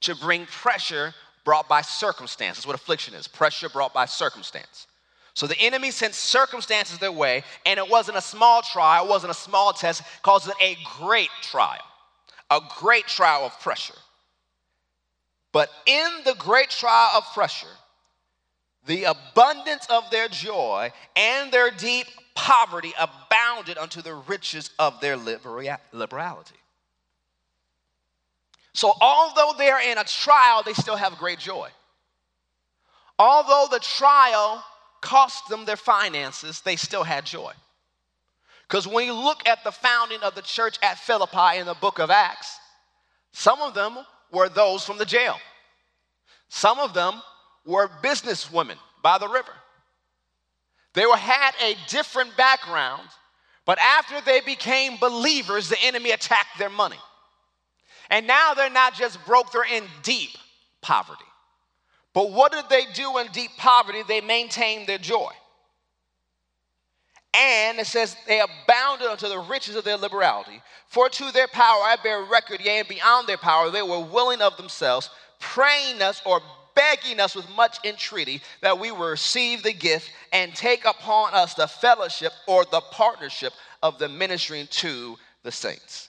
to 0.00 0.14
bring 0.16 0.46
pressure 0.46 1.14
brought 1.46 1.68
by 1.68 1.80
circumstance. 1.80 2.58
That's 2.58 2.66
what 2.66 2.76
affliction 2.76 3.14
is 3.14 3.26
pressure 3.26 3.70
brought 3.70 3.94
by 3.94 4.04
circumstance. 4.04 4.86
So 5.32 5.46
the 5.46 5.58
enemy 5.58 5.90
sent 5.90 6.14
circumstances 6.14 6.98
their 6.98 7.12
way, 7.12 7.44
and 7.64 7.78
it 7.78 7.88
wasn't 7.88 8.18
a 8.18 8.22
small 8.22 8.62
trial, 8.62 9.06
it 9.06 9.08
wasn't 9.08 9.30
a 9.30 9.34
small 9.34 9.72
test, 9.72 10.00
it 10.00 10.06
caused 10.22 10.50
a 10.60 10.76
great 10.98 11.30
trial, 11.42 11.84
a 12.50 12.60
great 12.78 13.06
trial 13.06 13.44
of 13.46 13.58
pressure. 13.60 13.94
But 15.52 15.70
in 15.86 16.08
the 16.24 16.34
great 16.34 16.70
trial 16.70 17.10
of 17.16 17.24
pressure, 17.32 17.66
the 18.86 19.04
abundance 19.04 19.86
of 19.88 20.10
their 20.10 20.28
joy 20.28 20.92
and 21.14 21.52
their 21.52 21.70
deep 21.70 22.06
poverty 22.34 22.92
abounded 22.98 23.78
unto 23.78 24.02
the 24.02 24.14
riches 24.14 24.70
of 24.78 25.00
their 25.00 25.16
liberality. 25.16 26.56
So, 28.76 28.92
although 29.00 29.54
they're 29.56 29.80
in 29.80 29.96
a 29.96 30.04
trial, 30.04 30.62
they 30.62 30.74
still 30.74 30.96
have 30.96 31.16
great 31.16 31.38
joy. 31.38 31.70
Although 33.18 33.68
the 33.70 33.78
trial 33.78 34.62
cost 35.00 35.48
them 35.48 35.64
their 35.64 35.78
finances, 35.78 36.60
they 36.60 36.76
still 36.76 37.02
had 37.02 37.24
joy. 37.24 37.54
Because 38.68 38.86
when 38.86 39.06
you 39.06 39.14
look 39.14 39.48
at 39.48 39.64
the 39.64 39.72
founding 39.72 40.20
of 40.20 40.34
the 40.34 40.42
church 40.42 40.76
at 40.82 40.98
Philippi 40.98 41.56
in 41.56 41.64
the 41.64 41.72
book 41.72 41.98
of 41.98 42.10
Acts, 42.10 42.58
some 43.32 43.62
of 43.62 43.72
them 43.72 43.96
were 44.30 44.50
those 44.50 44.84
from 44.84 44.98
the 44.98 45.06
jail. 45.06 45.36
Some 46.50 46.78
of 46.78 46.92
them 46.92 47.22
were 47.64 47.88
businesswomen 48.02 48.76
by 49.02 49.16
the 49.16 49.28
river. 49.28 49.54
They 50.92 51.06
were, 51.06 51.16
had 51.16 51.52
a 51.62 51.76
different 51.88 52.36
background, 52.36 53.08
but 53.64 53.78
after 53.78 54.20
they 54.20 54.42
became 54.42 54.98
believers, 54.98 55.70
the 55.70 55.80
enemy 55.82 56.10
attacked 56.10 56.58
their 56.58 56.68
money. 56.68 56.98
And 58.10 58.26
now 58.26 58.54
they're 58.54 58.70
not 58.70 58.94
just 58.94 59.24
broke, 59.26 59.52
they're 59.52 59.64
in 59.64 59.84
deep 60.02 60.30
poverty. 60.80 61.24
But 62.14 62.32
what 62.32 62.52
did 62.52 62.64
they 62.70 62.84
do 62.94 63.18
in 63.18 63.26
deep 63.28 63.50
poverty? 63.58 64.02
They 64.06 64.20
maintained 64.20 64.86
their 64.86 64.98
joy. 64.98 65.30
And 67.34 67.78
it 67.78 67.86
says, 67.86 68.16
they 68.26 68.40
abounded 68.40 69.08
unto 69.08 69.28
the 69.28 69.38
riches 69.38 69.76
of 69.76 69.84
their 69.84 69.98
liberality. 69.98 70.62
For 70.88 71.10
to 71.10 71.32
their 71.32 71.48
power 71.48 71.82
I 71.82 71.96
bear 72.02 72.22
record, 72.22 72.60
yea, 72.60 72.78
and 72.78 72.88
beyond 72.88 73.26
their 73.26 73.36
power, 73.36 73.70
they 73.70 73.82
were 73.82 74.00
willing 74.00 74.40
of 74.40 74.56
themselves, 74.56 75.10
praying 75.38 76.00
us 76.00 76.22
or 76.24 76.40
begging 76.74 77.20
us 77.20 77.34
with 77.34 77.48
much 77.56 77.78
entreaty 77.84 78.40
that 78.62 78.78
we 78.78 78.90
will 78.92 79.08
receive 79.10 79.62
the 79.62 79.72
gift 79.72 80.10
and 80.32 80.54
take 80.54 80.84
upon 80.84 81.34
us 81.34 81.54
the 81.54 81.66
fellowship 81.66 82.32
or 82.46 82.64
the 82.64 82.80
partnership 82.92 83.52
of 83.82 83.98
the 83.98 84.08
ministering 84.08 84.66
to 84.68 85.16
the 85.42 85.52
saints. 85.52 86.08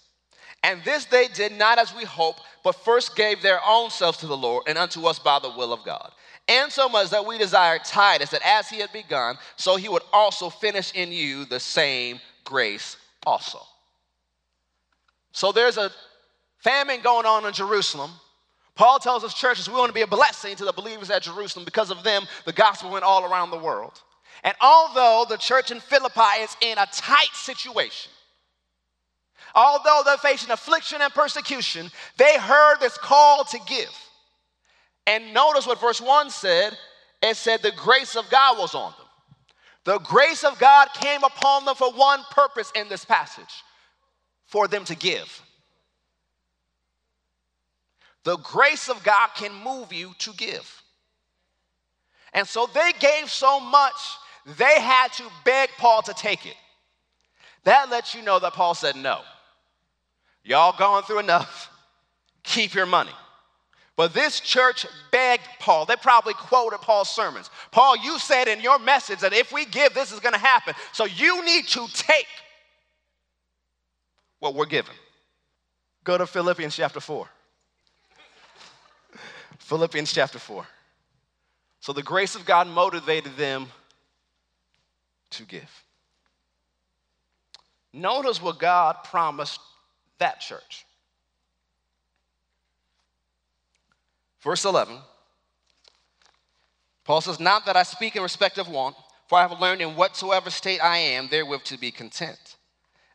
And 0.63 0.83
this 0.83 1.05
they 1.05 1.27
did 1.27 1.53
not 1.53 1.79
as 1.79 1.95
we 1.95 2.03
hope, 2.03 2.37
but 2.63 2.75
first 2.75 3.15
gave 3.15 3.41
their 3.41 3.59
own 3.65 3.89
selves 3.89 4.17
to 4.19 4.27
the 4.27 4.37
Lord 4.37 4.63
and 4.67 4.77
unto 4.77 5.05
us 5.05 5.19
by 5.19 5.39
the 5.39 5.51
will 5.51 5.71
of 5.71 5.83
God. 5.85 6.11
And 6.47 6.71
so 6.71 6.87
much 6.87 7.09
that 7.09 7.25
we 7.25 7.37
desired 7.37 7.83
Titus, 7.83 8.29
that 8.29 8.41
as 8.43 8.69
he 8.69 8.79
had 8.79 8.91
begun, 8.93 9.37
so 9.57 9.75
he 9.75 9.89
would 9.89 10.03
also 10.13 10.49
finish 10.49 10.93
in 10.93 11.11
you 11.11 11.45
the 11.45 11.59
same 11.59 12.19
grace 12.45 12.97
also. 13.25 13.59
So 15.33 15.51
there's 15.51 15.77
a 15.77 15.91
famine 16.59 17.01
going 17.01 17.25
on 17.25 17.45
in 17.45 17.53
Jerusalem. 17.53 18.11
Paul 18.75 18.99
tells 18.99 19.23
his 19.23 19.33
churches 19.33 19.67
we 19.67 19.75
want 19.75 19.89
to 19.89 19.93
be 19.93 20.01
a 20.01 20.07
blessing 20.07 20.55
to 20.55 20.65
the 20.65 20.71
believers 20.71 21.09
at 21.09 21.23
Jerusalem. 21.23 21.65
Because 21.65 21.91
of 21.91 22.03
them, 22.03 22.25
the 22.45 22.53
gospel 22.53 22.91
went 22.91 23.03
all 23.03 23.25
around 23.25 23.51
the 23.51 23.57
world. 23.57 24.01
And 24.43 24.55
although 24.61 25.25
the 25.27 25.37
church 25.37 25.71
in 25.71 25.79
Philippi 25.79 26.41
is 26.41 26.55
in 26.61 26.77
a 26.77 26.85
tight 26.91 27.33
situation, 27.33 28.11
although 29.57 30.03
they're 30.05 30.17
facing 30.17 30.51
affliction 30.51 31.01
and 31.01 31.13
persecution, 31.13 31.89
they 32.17 32.37
heard 32.37 32.77
this 32.79 32.97
call 32.97 33.43
to 33.45 33.59
give. 33.67 33.91
And 35.07 35.33
notice 35.33 35.65
what 35.65 35.81
verse 35.81 35.99
1 35.99 36.29
said 36.29 36.77
it 37.21 37.35
said, 37.35 37.61
The 37.61 37.71
grace 37.71 38.15
of 38.15 38.29
God 38.29 38.57
was 38.57 38.75
on 38.75 38.91
them. 38.91 39.07
The 39.83 39.99
grace 39.99 40.43
of 40.43 40.59
God 40.59 40.89
came 40.93 41.23
upon 41.23 41.65
them 41.65 41.75
for 41.75 41.91
one 41.91 42.21
purpose 42.29 42.71
in 42.75 42.87
this 42.89 43.03
passage 43.03 43.63
for 44.45 44.67
them 44.67 44.85
to 44.85 44.95
give. 44.95 45.41
The 48.23 48.37
grace 48.37 48.89
of 48.89 49.03
God 49.03 49.29
can 49.35 49.53
move 49.63 49.93
you 49.93 50.13
to 50.19 50.33
give. 50.33 50.83
And 52.33 52.45
so 52.45 52.67
they 52.73 52.91
gave 52.99 53.31
so 53.31 53.59
much, 53.59 53.95
they 54.57 54.79
had 54.81 55.13
to 55.13 55.23
beg 55.45 55.69
Paul 55.77 56.01
to 56.03 56.13
take 56.13 56.45
it. 56.45 56.57
That 57.63 57.89
lets 57.89 58.13
you 58.13 58.21
know 58.21 58.39
that 58.39 58.53
Paul 58.53 58.75
said 58.75 58.97
no. 58.97 59.21
Y'all 60.47 60.73
gone 60.77 61.03
through 61.03 61.19
enough. 61.19 61.69
Keep 62.43 62.73
your 62.73 62.85
money. 62.85 63.11
But 63.97 64.13
this 64.13 64.39
church 64.39 64.85
begged 65.11 65.43
Paul. 65.59 65.85
They 65.85 65.97
probably 65.97 66.33
quoted 66.35 66.79
Paul's 66.79 67.09
sermons. 67.09 67.49
Paul, 67.71 67.97
you 67.97 68.17
said 68.17 68.47
in 68.47 68.61
your 68.61 68.79
message 68.79 69.19
that 69.19 69.33
if 69.33 69.51
we 69.51 69.65
give, 69.65 69.93
this 69.93 70.13
is 70.13 70.21
going 70.21 70.33
to 70.33 70.39
happen. 70.39 70.73
So 70.93 71.03
you 71.03 71.43
need 71.43 71.67
to 71.69 71.85
take 71.91 72.27
what 74.39 74.55
we're 74.55 74.67
given. 74.67 74.93
Go 76.05 76.17
to 76.17 76.25
Philippians 76.25 76.77
chapter 76.77 77.01
4. 77.01 77.27
Philippians 79.57 80.13
chapter 80.13 80.39
4. 80.39 80.65
So 81.81 81.91
the 81.91 82.03
grace 82.03 82.35
of 82.35 82.45
God 82.45 82.67
motivated 82.67 83.35
them 83.35 83.67
to 85.31 85.43
give. 85.43 85.83
Notice 87.91 88.41
what 88.41 88.59
God 88.59 89.03
promised 89.03 89.59
that 90.19 90.39
church. 90.39 90.85
Verse 94.41 94.65
11, 94.65 94.97
Paul 97.03 97.21
says, 97.21 97.39
Not 97.39 97.65
that 97.65 97.75
I 97.75 97.83
speak 97.83 98.15
in 98.15 98.23
respect 98.23 98.57
of 98.57 98.69
want, 98.69 98.95
for 99.27 99.37
I 99.37 99.47
have 99.47 99.59
learned 99.59 99.81
in 99.81 99.95
whatsoever 99.95 100.49
state 100.49 100.81
I 100.83 100.97
am, 100.97 101.27
therewith 101.29 101.63
to 101.65 101.77
be 101.77 101.91
content. 101.91 102.55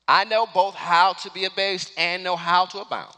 I 0.06 0.24
know 0.24 0.46
both 0.52 0.74
how 0.74 1.14
to 1.14 1.30
be 1.30 1.44
abased 1.44 1.92
and 1.96 2.24
know 2.24 2.36
how 2.36 2.66
to 2.66 2.80
abound. 2.80 3.14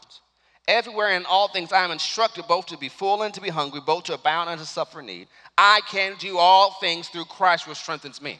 Everywhere 0.67 1.11
in 1.11 1.25
all 1.25 1.47
things 1.47 1.71
I 1.71 1.83
am 1.83 1.91
instructed 1.91 2.47
both 2.47 2.67
to 2.67 2.77
be 2.77 2.89
full 2.89 3.23
and 3.23 3.33
to 3.33 3.41
be 3.41 3.49
hungry, 3.49 3.81
both 3.85 4.05
to 4.05 4.13
abound 4.13 4.49
and 4.49 4.59
to 4.59 4.65
suffer 4.65 5.01
need. 5.01 5.27
I 5.57 5.81
can 5.89 6.15
do 6.19 6.37
all 6.37 6.77
things 6.79 7.07
through 7.07 7.25
Christ 7.25 7.67
which 7.67 7.77
strengthens 7.77 8.21
me. 8.21 8.39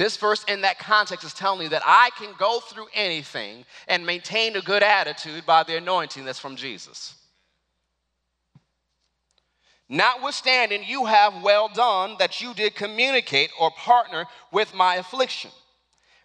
This 0.00 0.16
verse 0.16 0.44
in 0.44 0.62
that 0.62 0.78
context 0.78 1.26
is 1.26 1.34
telling 1.34 1.58
me 1.58 1.68
that 1.68 1.82
I 1.84 2.08
can 2.16 2.32
go 2.38 2.60
through 2.60 2.86
anything 2.94 3.66
and 3.86 4.06
maintain 4.06 4.56
a 4.56 4.62
good 4.62 4.82
attitude 4.82 5.44
by 5.44 5.62
the 5.62 5.76
anointing 5.76 6.24
that's 6.24 6.38
from 6.38 6.56
Jesus. 6.56 7.16
Notwithstanding, 9.90 10.84
you 10.84 11.04
have 11.04 11.42
well 11.42 11.68
done 11.68 12.16
that 12.18 12.40
you 12.40 12.54
did 12.54 12.74
communicate 12.74 13.50
or 13.60 13.70
partner 13.72 14.24
with 14.50 14.72
my 14.72 14.94
affliction. 14.94 15.50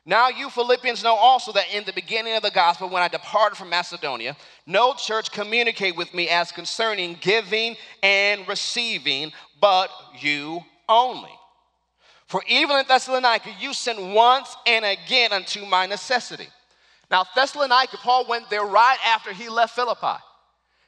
Now, 0.05 0.29
you 0.29 0.50
Philippians 0.50 1.03
know 1.03 1.17
also 1.17 1.51
that 1.51 1.74
in 1.74 1.84
the 1.84 1.91
beginning 1.91 2.38
of 2.38 2.44
the 2.44 2.51
gospel, 2.51 2.88
when 2.88 3.03
I 3.03 3.10
departed 3.10 3.58
from 3.58 3.70
Macedonia, 3.72 4.38
no 4.65 4.94
church 4.94 5.34
communicated 5.34 5.98
with 5.98 6.13
me 6.13 6.29
as 6.29 6.50
concerning 6.53 7.17
giving 7.20 7.75
and 8.01 8.48
receiving, 8.48 9.34
but 9.60 9.89
you 10.22 10.62
only. 10.88 11.38
For 12.27 12.44
even 12.48 12.77
in 12.77 12.86
Thessalonica, 12.88 13.50
you 13.60 13.74
sent 13.74 14.01
once 14.01 14.55
and 14.65 14.84
again 14.84 15.32
unto 15.32 15.65
my 15.65 15.86
necessity. 15.86 16.48
Now, 17.12 17.25
Thessalonica, 17.36 17.98
Paul 17.98 18.25
went 18.27 18.50
there 18.50 18.65
right 18.65 18.98
after 19.05 19.32
he 19.32 19.48
left 19.48 19.75
Philippi. 19.75 20.20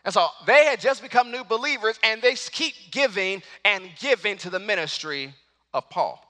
And 0.03 0.13
so 0.13 0.29
they 0.45 0.65
had 0.65 0.79
just 0.79 1.01
become 1.01 1.31
new 1.31 1.43
believers 1.43 1.99
and 2.03 2.21
they 2.21 2.33
keep 2.35 2.73
giving 2.91 3.43
and 3.65 3.89
giving 3.99 4.37
to 4.37 4.49
the 4.49 4.59
ministry 4.59 5.33
of 5.73 5.89
Paul. 5.89 6.23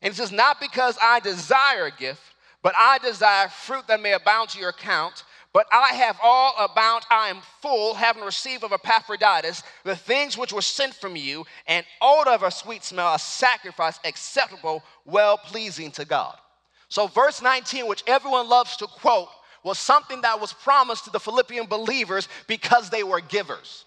And 0.00 0.12
it 0.12 0.16
says, 0.16 0.32
Not 0.32 0.60
because 0.60 0.96
I 1.02 1.20
desire 1.20 1.86
a 1.86 1.90
gift, 1.90 2.22
but 2.62 2.74
I 2.78 2.98
desire 2.98 3.48
fruit 3.48 3.86
that 3.88 4.00
may 4.00 4.12
abound 4.12 4.50
to 4.50 4.60
your 4.60 4.70
account. 4.70 5.24
But 5.58 5.66
I 5.72 5.88
have 5.94 6.20
all 6.22 6.54
abound, 6.56 7.04
I 7.10 7.30
am 7.30 7.40
full, 7.60 7.94
having 7.94 8.22
received 8.22 8.62
of 8.62 8.72
Epaphroditus 8.72 9.64
the 9.82 9.96
things 9.96 10.38
which 10.38 10.52
were 10.52 10.62
sent 10.62 10.94
from 10.94 11.16
you, 11.16 11.46
an 11.66 11.82
odor 12.00 12.30
of 12.30 12.44
a 12.44 12.50
sweet 12.52 12.84
smell, 12.84 13.12
a 13.12 13.18
sacrifice 13.18 13.98
acceptable, 14.04 14.84
well 15.04 15.36
pleasing 15.36 15.90
to 15.90 16.04
God. 16.04 16.36
So, 16.88 17.08
verse 17.08 17.42
19, 17.42 17.88
which 17.88 18.04
everyone 18.06 18.48
loves 18.48 18.76
to 18.76 18.86
quote, 18.86 19.30
was 19.64 19.80
something 19.80 20.20
that 20.20 20.40
was 20.40 20.52
promised 20.52 21.06
to 21.06 21.10
the 21.10 21.18
Philippian 21.18 21.66
believers 21.66 22.28
because 22.46 22.88
they 22.88 23.02
were 23.02 23.20
givers, 23.20 23.84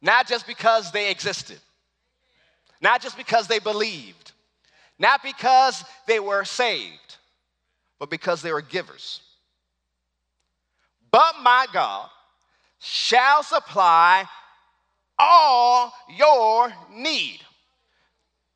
not 0.00 0.26
just 0.26 0.46
because 0.46 0.90
they 0.90 1.10
existed, 1.10 1.60
not 2.80 3.02
just 3.02 3.18
because 3.18 3.46
they 3.46 3.58
believed, 3.58 4.32
not 4.98 5.22
because 5.22 5.84
they 6.06 6.18
were 6.18 6.46
saved, 6.46 7.16
but 7.98 8.08
because 8.08 8.40
they 8.40 8.52
were 8.52 8.62
givers. 8.62 9.20
But 11.18 11.42
my 11.42 11.66
God 11.72 12.08
shall 12.78 13.42
supply 13.42 14.24
all 15.18 15.92
your 16.16 16.72
need. 16.92 17.40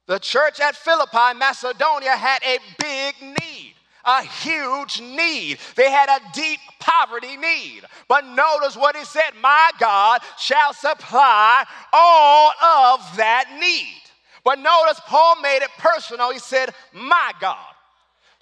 The 0.06 0.20
church 0.20 0.60
at 0.60 0.76
Philippi, 0.76 1.36
Macedonia, 1.36 2.12
had 2.12 2.40
a 2.44 2.58
big 2.78 3.14
need 3.20 3.74
a 4.04 4.22
huge 4.22 5.00
need. 5.00 5.58
They 5.74 5.90
had 5.90 6.08
a 6.08 6.20
deep 6.32 6.60
poverty 6.78 7.36
need. 7.36 7.82
But 8.08 8.26
notice 8.26 8.76
what 8.76 8.96
he 8.96 9.04
said 9.04 9.30
My 9.40 9.70
God 9.80 10.20
shall 10.38 10.72
supply 10.72 11.64
all 11.92 12.50
of 12.62 13.16
that 13.16 13.56
need. 13.60 14.02
But 14.44 14.60
notice 14.60 15.00
Paul 15.06 15.40
made 15.40 15.62
it 15.62 15.70
personal. 15.78 16.32
He 16.32 16.38
said, 16.38 16.74
My 16.92 17.32
God. 17.40 17.71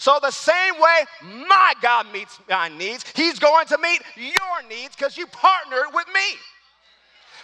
So, 0.00 0.18
the 0.22 0.30
same 0.30 0.80
way 0.80 1.04
my 1.46 1.74
God 1.82 2.10
meets 2.10 2.40
my 2.48 2.68
needs, 2.68 3.04
He's 3.14 3.38
going 3.38 3.66
to 3.66 3.76
meet 3.76 4.00
your 4.16 4.62
needs 4.66 4.96
because 4.96 5.18
you 5.18 5.26
partnered 5.26 5.92
with 5.92 6.06
me. 6.06 6.38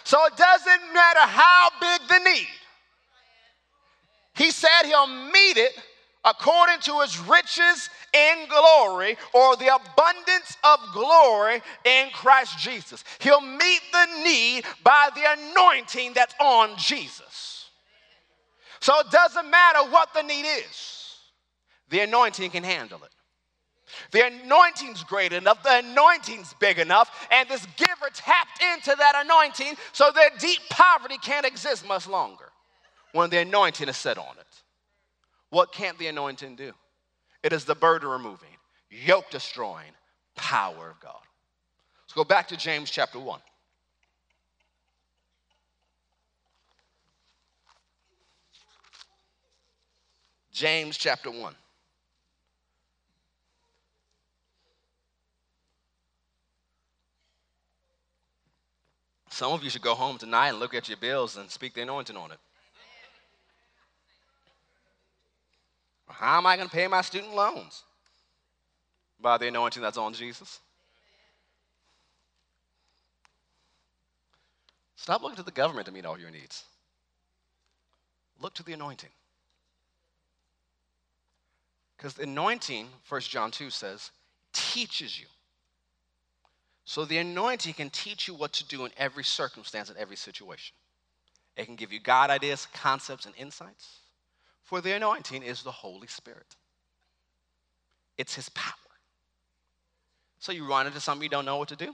So, 0.03 0.17
it 0.25 0.35
doesn't 0.35 0.91
matter 0.91 1.19
how 1.19 1.69
big 1.79 2.01
the 2.09 2.17
need, 2.17 2.47
He 4.33 4.49
said 4.49 4.85
He'll 4.85 5.05
meet 5.05 5.57
it 5.57 5.73
according 6.25 6.79
to 6.79 6.99
His 7.01 7.19
riches 7.19 7.91
in 8.11 8.47
glory 8.49 9.17
or 9.33 9.55
the 9.57 9.75
abundance 9.75 10.57
of 10.63 10.79
glory 10.93 11.61
in 11.85 12.09
Christ 12.11 12.57
Jesus. 12.57 13.03
He'll 13.19 13.39
meet 13.39 13.81
the 13.91 14.23
need 14.23 14.63
by 14.83 15.09
the 15.13 15.25
anointing 15.37 16.13
that's 16.13 16.33
on 16.41 16.75
Jesus. 16.79 17.69
So 18.79 18.99
it 19.01 19.11
doesn't 19.11 19.47
matter 19.47 19.91
what 19.91 20.11
the 20.15 20.23
need 20.23 20.45
is, 20.65 21.06
the 21.89 22.01
anointing 22.01 22.51
can 22.51 22.63
handle 22.63 23.03
it. 23.03 23.11
The 24.11 24.27
anointing's 24.27 25.03
great 25.03 25.31
enough, 25.31 25.63
the 25.63 25.79
anointing's 25.79 26.53
big 26.59 26.77
enough, 26.77 27.27
and 27.31 27.47
this 27.47 27.65
giver 27.77 28.09
tapped 28.13 28.61
into 28.61 28.95
that 28.97 29.23
anointing 29.25 29.75
so 29.93 30.11
that 30.13 30.39
deep 30.39 30.59
poverty 30.69 31.17
can't 31.17 31.45
exist 31.45 31.87
much 31.87 32.07
longer 32.07 32.49
when 33.13 33.29
the 33.29 33.39
anointing 33.39 33.87
is 33.87 33.95
set 33.95 34.17
on 34.17 34.37
it. 34.39 34.63
What 35.49 35.71
can't 35.71 35.97
the 35.97 36.07
anointing 36.07 36.55
do? 36.57 36.73
It 37.43 37.53
is 37.53 37.63
the 37.63 37.75
burden 37.75 38.09
removing, 38.09 38.49
yoke 38.89 39.29
destroying 39.29 39.91
power 40.35 40.89
of 40.89 40.99
God. 40.99 41.21
Let's 42.03 42.13
go 42.13 42.25
back 42.25 42.49
to 42.49 42.57
James 42.57 42.91
chapter 42.91 43.19
1. 43.19 43.39
James 50.51 50.97
chapter 50.97 51.29
1. 51.29 51.55
Some 59.37 59.51
of 59.51 59.63
you 59.63 59.69
should 59.69 59.83
go 59.83 59.93
home 59.93 60.17
tonight 60.17 60.49
and 60.49 60.59
look 60.59 60.73
at 60.73 60.89
your 60.89 60.97
bills 60.97 61.37
and 61.37 61.47
speak 61.51 61.75
the 61.75 61.83
anointing 61.83 62.17
on 62.17 62.31
it. 62.31 62.39
How 66.09 66.39
am 66.39 66.47
I 66.47 66.55
going 66.55 66.67
to 66.67 66.73
pay 66.75 66.87
my 66.87 67.01
student 67.01 67.35
loans? 67.35 67.83
By 69.21 69.37
the 69.37 69.47
anointing 69.47 69.83
that's 69.83 69.99
on 69.99 70.15
Jesus. 70.15 70.59
Stop 74.95 75.21
looking 75.21 75.35
to 75.35 75.43
the 75.43 75.51
government 75.51 75.85
to 75.85 75.91
meet 75.91 76.07
all 76.07 76.17
your 76.17 76.31
needs. 76.31 76.63
Look 78.41 78.55
to 78.55 78.63
the 78.63 78.73
anointing. 78.73 79.11
Because 81.95 82.15
the 82.15 82.23
anointing, 82.23 82.87
1 83.07 83.21
John 83.21 83.51
2 83.51 83.69
says, 83.69 84.09
teaches 84.51 85.19
you. 85.19 85.27
So 86.87 87.03
the 87.03 87.17
anointing 87.17 87.73
can 87.73 87.89
teach 87.89 88.29
you 88.29 88.33
what 88.33 88.53
to 88.53 88.65
do 88.65 88.85
in 88.85 88.91
every 88.95 89.25
circumstance, 89.25 89.89
in 89.89 89.97
every 89.97 90.15
situation. 90.15 90.73
It 91.57 91.65
can 91.65 91.75
give 91.75 91.91
you 91.91 91.99
God 91.99 92.29
ideas, 92.29 92.65
concepts, 92.73 93.25
and 93.25 93.35
insights. 93.37 93.99
For 94.63 94.79
the 94.79 94.93
anointing 94.93 95.43
is 95.43 95.63
the 95.63 95.71
Holy 95.71 96.07
Spirit, 96.07 96.55
it's 98.17 98.35
His 98.35 98.47
power. 98.47 98.73
So 100.39 100.53
you 100.53 100.65
run 100.65 100.87
into 100.87 101.01
something 101.01 101.23
you 101.23 101.29
don't 101.29 101.43
know 101.43 101.57
what 101.57 101.67
to 101.67 101.75
do, 101.75 101.93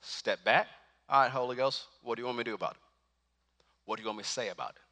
step 0.00 0.42
back. 0.42 0.68
All 1.10 1.20
right, 1.20 1.30
Holy 1.30 1.54
Ghost, 1.54 1.84
what 2.02 2.16
do 2.16 2.22
you 2.22 2.26
want 2.26 2.38
me 2.38 2.44
to 2.44 2.50
do 2.50 2.54
about 2.54 2.72
it? 2.72 2.80
What 3.84 3.96
do 3.96 4.02
you 4.02 4.06
want 4.06 4.16
me 4.16 4.22
to 4.24 4.28
say 4.30 4.48
about 4.48 4.70
it? 4.70 4.82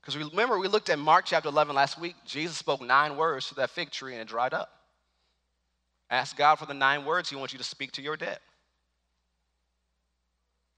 Because 0.00 0.16
remember, 0.16 0.58
we 0.58 0.66
looked 0.66 0.88
at 0.88 0.98
Mark 0.98 1.26
chapter 1.26 1.50
11 1.50 1.76
last 1.76 2.00
week. 2.00 2.16
Jesus 2.24 2.56
spoke 2.56 2.80
nine 2.80 3.18
words 3.18 3.48
to 3.48 3.54
that 3.56 3.68
fig 3.68 3.90
tree 3.90 4.14
and 4.14 4.22
it 4.22 4.28
dried 4.28 4.54
up. 4.54 4.79
Ask 6.10 6.36
God 6.36 6.56
for 6.56 6.66
the 6.66 6.74
nine 6.74 7.04
words 7.04 7.30
He 7.30 7.36
wants 7.36 7.52
you 7.52 7.58
to 7.58 7.64
speak 7.64 7.92
to 7.92 8.02
your 8.02 8.16
debt. 8.16 8.40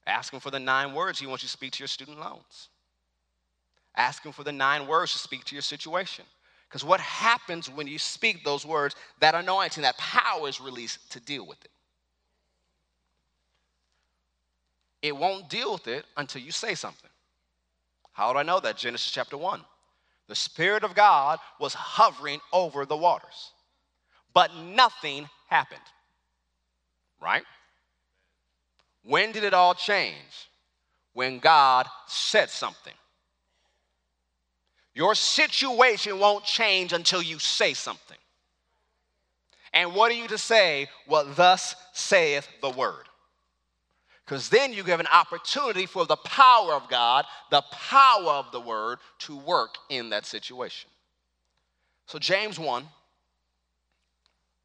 Ask 0.05 0.33
Him 0.33 0.39
for 0.39 0.51
the 0.51 0.59
nine 0.59 0.93
words 0.93 1.19
He 1.19 1.27
wants 1.27 1.43
you 1.43 1.47
to 1.47 1.51
speak 1.51 1.71
to 1.73 1.79
your 1.79 1.87
student 1.87 2.19
loans. 2.19 2.69
Ask 3.95 4.25
Him 4.25 4.31
for 4.31 4.43
the 4.43 4.51
nine 4.51 4.87
words 4.87 5.13
to 5.13 5.19
speak 5.19 5.43
to 5.45 5.55
your 5.55 5.61
situation. 5.61 6.25
Because 6.67 6.83
what 6.83 6.99
happens 6.99 7.69
when 7.69 7.87
you 7.87 7.99
speak 7.99 8.43
those 8.43 8.65
words, 8.65 8.95
that 9.19 9.35
anointing, 9.35 9.83
that 9.83 9.97
power 9.97 10.47
is 10.47 10.59
released 10.59 11.11
to 11.11 11.19
deal 11.19 11.45
with 11.45 11.63
it. 11.63 11.71
it 15.03 15.15
won't 15.15 15.49
deal 15.49 15.73
with 15.73 15.87
it 15.87 16.05
until 16.17 16.41
you 16.41 16.51
say 16.51 16.73
something. 16.73 17.09
How 18.13 18.31
do 18.31 18.39
I 18.39 18.43
know 18.43 18.59
that? 18.61 18.77
Genesis 18.77 19.11
chapter 19.11 19.37
1. 19.37 19.61
The 20.29 20.35
Spirit 20.35 20.83
of 20.83 20.95
God 20.95 21.39
was 21.59 21.73
hovering 21.73 22.39
over 22.53 22.85
the 22.85 22.95
waters, 22.95 23.51
but 24.33 24.55
nothing 24.55 25.29
happened. 25.47 25.81
Right? 27.21 27.43
When 29.03 29.31
did 29.31 29.43
it 29.43 29.53
all 29.53 29.73
change? 29.73 30.49
When 31.13 31.39
God 31.39 31.87
said 32.07 32.49
something. 32.49 32.93
Your 34.95 35.15
situation 35.15 36.19
won't 36.19 36.43
change 36.43 36.93
until 36.93 37.21
you 37.21 37.39
say 37.39 37.73
something. 37.73 38.17
And 39.73 39.95
what 39.95 40.11
are 40.11 40.15
you 40.15 40.27
to 40.27 40.37
say? 40.37 40.87
What 41.07 41.25
well, 41.25 41.35
thus 41.35 41.75
saith 41.93 42.47
the 42.61 42.69
word. 42.69 43.07
Because 44.23 44.49
then 44.49 44.71
you 44.71 44.83
give 44.83 44.99
an 44.99 45.07
opportunity 45.11 45.85
for 45.85 46.05
the 46.05 46.15
power 46.15 46.73
of 46.73 46.87
God, 46.89 47.25
the 47.51 47.63
power 47.71 48.29
of 48.29 48.51
the 48.51 48.61
word, 48.61 48.99
to 49.19 49.35
work 49.35 49.75
in 49.89 50.11
that 50.11 50.25
situation. 50.25 50.89
So, 52.05 52.19
James 52.19 52.57
1, 52.57 52.85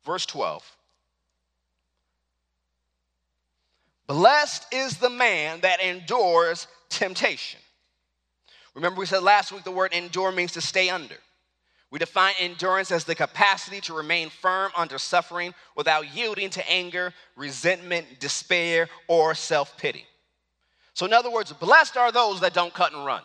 verse 0.09 0.25
12. 0.25 0.77
Blessed 4.07 4.67
is 4.73 4.97
the 4.97 5.11
man 5.11 5.61
that 5.61 5.83
endures 5.83 6.67
temptation. 6.89 7.61
Remember, 8.75 8.99
we 8.99 9.07
said 9.07 9.23
last 9.23 9.53
week 9.53 9.65
the 9.65 9.71
word 9.71 9.93
endure 9.93 10.33
means 10.33 10.53
to 10.53 10.63
stay 10.63 10.89
under. 10.89 11.17
We 11.91 11.99
define 11.99 12.33
endurance 12.41 12.91
as 12.91 13.05
the 13.05 13.15
capacity 13.15 13.83
to 13.83 13.93
remain 13.93 14.31
firm 14.31 14.73
under 14.75 14.99
suffering 14.99 15.53
without 15.77 16.15
yielding 16.15 16.49
to 16.51 16.71
anger, 16.71 17.13
resentment, 17.37 18.19
despair, 18.19 18.89
or 19.09 19.35
self 19.35 19.77
pity. 19.77 20.07
So, 20.95 21.05
in 21.05 21.13
other 21.13 21.31
words, 21.31 21.53
blessed 21.53 21.99
are 21.99 22.13
those 22.13 22.41
that 22.41 22.55
don't 22.55 22.73
cut 22.73 22.95
and 22.95 23.05
run. 23.05 23.23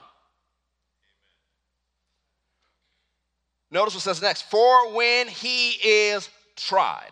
Notice 3.71 3.95
what 3.95 4.03
says 4.03 4.21
next 4.21 4.43
for 4.43 4.93
when 4.93 5.29
he 5.29 5.71
is 5.71 6.29
tried. 6.55 7.11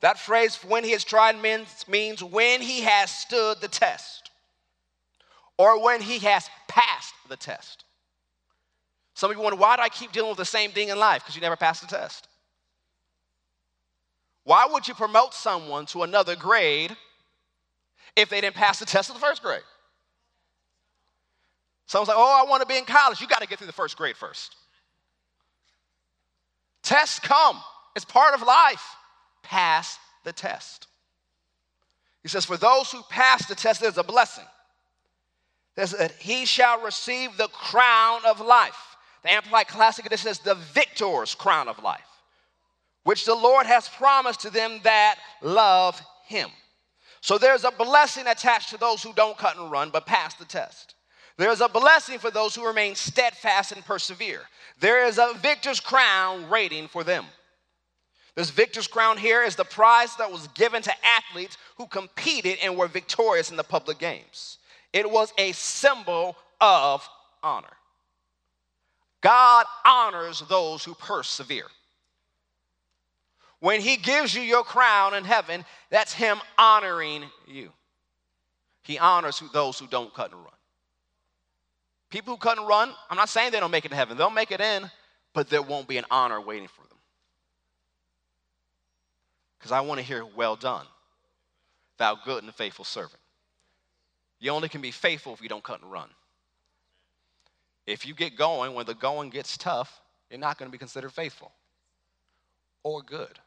That 0.00 0.18
phrase, 0.18 0.56
when 0.66 0.84
he 0.84 0.92
has 0.92 1.04
tried, 1.04 1.40
means, 1.40 1.86
means 1.88 2.22
when 2.22 2.60
he 2.60 2.82
has 2.82 3.10
stood 3.10 3.60
the 3.60 3.68
test 3.68 4.30
or 5.58 5.82
when 5.82 6.00
he 6.00 6.18
has 6.20 6.48
passed 6.68 7.14
the 7.28 7.36
test. 7.36 7.84
Some 9.14 9.30
of 9.30 9.36
you 9.36 9.42
wonder, 9.42 9.58
why 9.58 9.76
do 9.76 9.82
I 9.82 9.88
keep 9.88 10.12
dealing 10.12 10.28
with 10.28 10.38
the 10.38 10.44
same 10.44 10.70
thing 10.70 10.90
in 10.90 10.98
life? 10.98 11.22
Because 11.22 11.34
you 11.34 11.40
never 11.40 11.56
passed 11.56 11.80
the 11.80 11.88
test. 11.88 12.28
Why 14.44 14.66
would 14.70 14.86
you 14.86 14.94
promote 14.94 15.34
someone 15.34 15.86
to 15.86 16.02
another 16.02 16.36
grade 16.36 16.94
if 18.14 18.28
they 18.28 18.40
didn't 18.40 18.54
pass 18.54 18.78
the 18.78 18.86
test 18.86 19.08
of 19.08 19.14
the 19.14 19.20
first 19.20 19.42
grade? 19.42 19.62
Someone's 21.86 22.08
like, 22.08 22.18
oh, 22.18 22.44
I 22.46 22.48
want 22.48 22.60
to 22.62 22.68
be 22.68 22.76
in 22.76 22.84
college. 22.84 23.20
You 23.20 23.26
got 23.26 23.40
to 23.40 23.48
get 23.48 23.58
through 23.58 23.68
the 23.68 23.72
first 23.72 23.96
grade 23.96 24.16
first. 24.16 24.54
Tests 26.82 27.18
come, 27.18 27.60
it's 27.96 28.04
part 28.04 28.34
of 28.34 28.42
life. 28.46 28.84
Pass 29.42 29.98
the 30.22 30.32
test. 30.32 30.86
He 32.22 32.28
says, 32.28 32.44
for 32.44 32.56
those 32.56 32.92
who 32.92 33.02
pass 33.10 33.46
the 33.46 33.54
test, 33.56 33.80
there's 33.80 33.98
a 33.98 34.04
blessing. 34.04 34.44
There's 35.74 35.94
a, 35.94 36.08
he 36.20 36.46
shall 36.46 36.82
receive 36.82 37.36
the 37.36 37.48
crown 37.48 38.20
of 38.24 38.40
life 38.40 38.96
the 39.26 39.32
Amplified 39.32 39.66
Classic 39.66 40.06
Edition 40.06 40.28
says, 40.28 40.38
the 40.38 40.54
victor's 40.54 41.34
crown 41.34 41.66
of 41.66 41.82
life, 41.82 42.00
which 43.02 43.24
the 43.24 43.34
Lord 43.34 43.66
has 43.66 43.88
promised 43.88 44.42
to 44.42 44.50
them 44.50 44.78
that 44.84 45.16
love 45.42 46.00
him. 46.26 46.48
So 47.22 47.36
there's 47.36 47.64
a 47.64 47.72
blessing 47.72 48.28
attached 48.28 48.70
to 48.70 48.76
those 48.76 49.02
who 49.02 49.12
don't 49.14 49.36
cut 49.36 49.58
and 49.58 49.68
run, 49.68 49.90
but 49.90 50.06
pass 50.06 50.34
the 50.34 50.44
test. 50.44 50.94
There's 51.38 51.60
a 51.60 51.68
blessing 51.68 52.20
for 52.20 52.30
those 52.30 52.54
who 52.54 52.64
remain 52.64 52.94
steadfast 52.94 53.72
and 53.72 53.84
persevere. 53.84 54.42
There 54.78 55.04
is 55.04 55.18
a 55.18 55.32
victor's 55.42 55.80
crown 55.80 56.48
waiting 56.48 56.86
for 56.86 57.02
them. 57.02 57.24
This 58.36 58.50
victor's 58.50 58.86
crown 58.86 59.16
here 59.16 59.42
is 59.42 59.56
the 59.56 59.64
prize 59.64 60.14
that 60.16 60.30
was 60.30 60.46
given 60.48 60.82
to 60.82 60.92
athletes 61.04 61.56
who 61.78 61.86
competed 61.86 62.58
and 62.62 62.76
were 62.76 62.86
victorious 62.86 63.50
in 63.50 63.56
the 63.56 63.64
public 63.64 63.98
games. 63.98 64.58
It 64.92 65.10
was 65.10 65.32
a 65.38 65.52
symbol 65.52 66.36
of 66.60 67.08
honor. 67.42 67.66
God 69.22 69.64
honors 69.84 70.42
those 70.48 70.84
who 70.84 70.94
persevere. 70.94 71.66
When 73.60 73.80
He 73.80 73.96
gives 73.96 74.34
you 74.34 74.42
your 74.42 74.64
crown 74.64 75.14
in 75.14 75.24
heaven, 75.24 75.64
that's 75.90 76.12
Him 76.12 76.38
honoring 76.58 77.24
you. 77.48 77.70
He 78.82 78.98
honors 78.98 79.42
those 79.54 79.78
who 79.78 79.86
don't 79.86 80.12
cut 80.12 80.30
and 80.30 80.40
run. 80.40 80.52
People 82.10 82.34
who 82.34 82.38
cut 82.38 82.58
and 82.58 82.68
run, 82.68 82.92
I'm 83.10 83.16
not 83.16 83.30
saying 83.30 83.50
they 83.50 83.60
don't 83.60 83.70
make 83.70 83.86
it 83.86 83.88
to 83.88 83.96
heaven, 83.96 84.18
they'll 84.18 84.30
make 84.30 84.50
it 84.50 84.60
in, 84.60 84.90
but 85.32 85.48
there 85.48 85.62
won't 85.62 85.88
be 85.88 85.96
an 85.96 86.04
honor 86.10 86.40
waiting 86.40 86.68
for 86.68 86.82
them. 86.82 86.95
Because 89.58 89.72
I 89.72 89.80
want 89.80 90.00
to 90.00 90.06
hear, 90.06 90.24
well 90.24 90.56
done, 90.56 90.86
thou 91.98 92.14
good 92.14 92.44
and 92.44 92.54
faithful 92.54 92.84
servant. 92.84 93.20
You 94.38 94.50
only 94.50 94.68
can 94.68 94.80
be 94.80 94.90
faithful 94.90 95.32
if 95.32 95.40
you 95.40 95.48
don't 95.48 95.64
cut 95.64 95.80
and 95.80 95.90
run. 95.90 96.08
If 97.86 98.06
you 98.06 98.14
get 98.14 98.36
going 98.36 98.74
when 98.74 98.86
the 98.86 98.94
going 98.94 99.30
gets 99.30 99.56
tough, 99.56 100.00
you're 100.30 100.40
not 100.40 100.58
going 100.58 100.68
to 100.68 100.72
be 100.72 100.78
considered 100.78 101.12
faithful 101.12 101.52
or 102.82 103.02
good. 103.02 103.38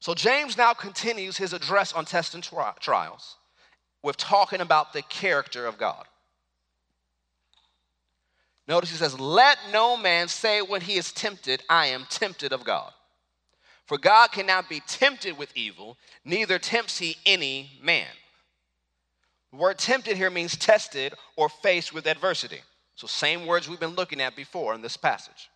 So 0.00 0.14
James 0.14 0.56
now 0.56 0.74
continues 0.74 1.36
his 1.36 1.52
address 1.52 1.92
on 1.92 2.04
tests 2.04 2.34
and 2.34 2.42
tri- 2.42 2.74
trials 2.80 3.36
with 4.02 4.16
talking 4.16 4.60
about 4.60 4.92
the 4.92 5.02
character 5.02 5.66
of 5.66 5.78
God. 5.78 6.04
Notice 8.68 8.90
he 8.90 8.96
says, 8.96 9.18
Let 9.18 9.56
no 9.72 9.96
man 9.96 10.28
say 10.28 10.60
when 10.60 10.82
he 10.82 10.94
is 10.94 11.10
tempted, 11.10 11.62
I 11.70 11.86
am 11.86 12.06
tempted 12.10 12.52
of 12.52 12.64
God. 12.64 12.92
For 13.86 13.96
God 13.96 14.30
cannot 14.30 14.68
be 14.68 14.80
tempted 14.86 15.38
with 15.38 15.56
evil, 15.56 15.96
neither 16.24 16.58
tempts 16.58 16.98
he 16.98 17.16
any 17.24 17.70
man. 17.82 18.06
The 19.50 19.56
word 19.56 19.78
tempted 19.78 20.18
here 20.18 20.28
means 20.28 20.56
tested 20.56 21.14
or 21.36 21.48
faced 21.48 21.94
with 21.94 22.06
adversity. 22.06 22.60
So, 22.94 23.06
same 23.06 23.46
words 23.46 23.68
we've 23.68 23.80
been 23.80 23.94
looking 23.94 24.20
at 24.20 24.36
before 24.36 24.74
in 24.74 24.82
this 24.82 24.98
passage. 24.98 25.48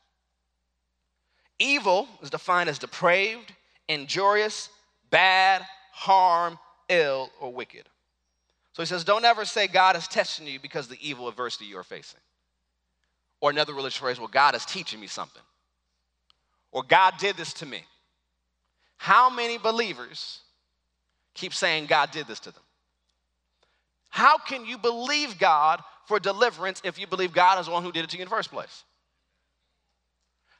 Evil 1.59 2.09
is 2.23 2.31
defined 2.31 2.71
as 2.71 2.79
depraved, 2.79 3.53
injurious, 3.89 4.71
bad, 5.11 5.63
harm, 5.93 6.59
ill, 6.89 7.31
or 7.41 7.53
wicked. 7.53 7.85
So 8.73 8.83
he 8.83 8.87
says, 8.87 9.05
don't 9.05 9.25
ever 9.25 9.45
say 9.45 9.67
God 9.67 9.97
is 9.97 10.09
testing 10.09 10.47
you 10.47 10.59
because 10.59 10.87
of 10.87 10.93
the 10.93 11.09
evil 11.09 11.29
adversity 11.29 11.67
you're 11.67 11.83
facing. 11.83 12.21
Or 13.43 13.51
another 13.51 13.75
religious 13.75 13.99
phrase, 13.99 14.19
well, 14.19 14.29
God 14.29 14.55
is 14.55 14.65
teaching 14.65 15.01
me 15.01 15.09
something. 15.09 15.43
Or 16.71 16.83
God 16.85 17.15
did 17.19 17.37
this 17.37 17.53
to 17.55 17.67
me. 17.67 17.85
How 18.97 19.29
many 19.29 19.59
believers 19.59 20.39
keep 21.35 21.53
saying 21.53 21.87
God 21.87 22.13
did 22.13 22.29
this 22.29 22.39
to 22.41 22.53
them? 22.53 22.63
How 24.11 24.39
can 24.39 24.65
you 24.65 24.79
believe 24.79 25.39
God 25.39 25.83
for 26.07 26.21
deliverance 26.21 26.81
if 26.85 26.99
you 26.99 27.07
believe 27.09 27.33
God 27.33 27.59
is 27.59 27.67
the 27.67 27.73
one 27.73 27.83
who 27.83 27.91
did 27.91 28.05
it 28.05 28.11
to 28.11 28.17
you 28.17 28.23
in 28.23 28.29
the 28.29 28.35
first 28.35 28.53
place? 28.53 28.85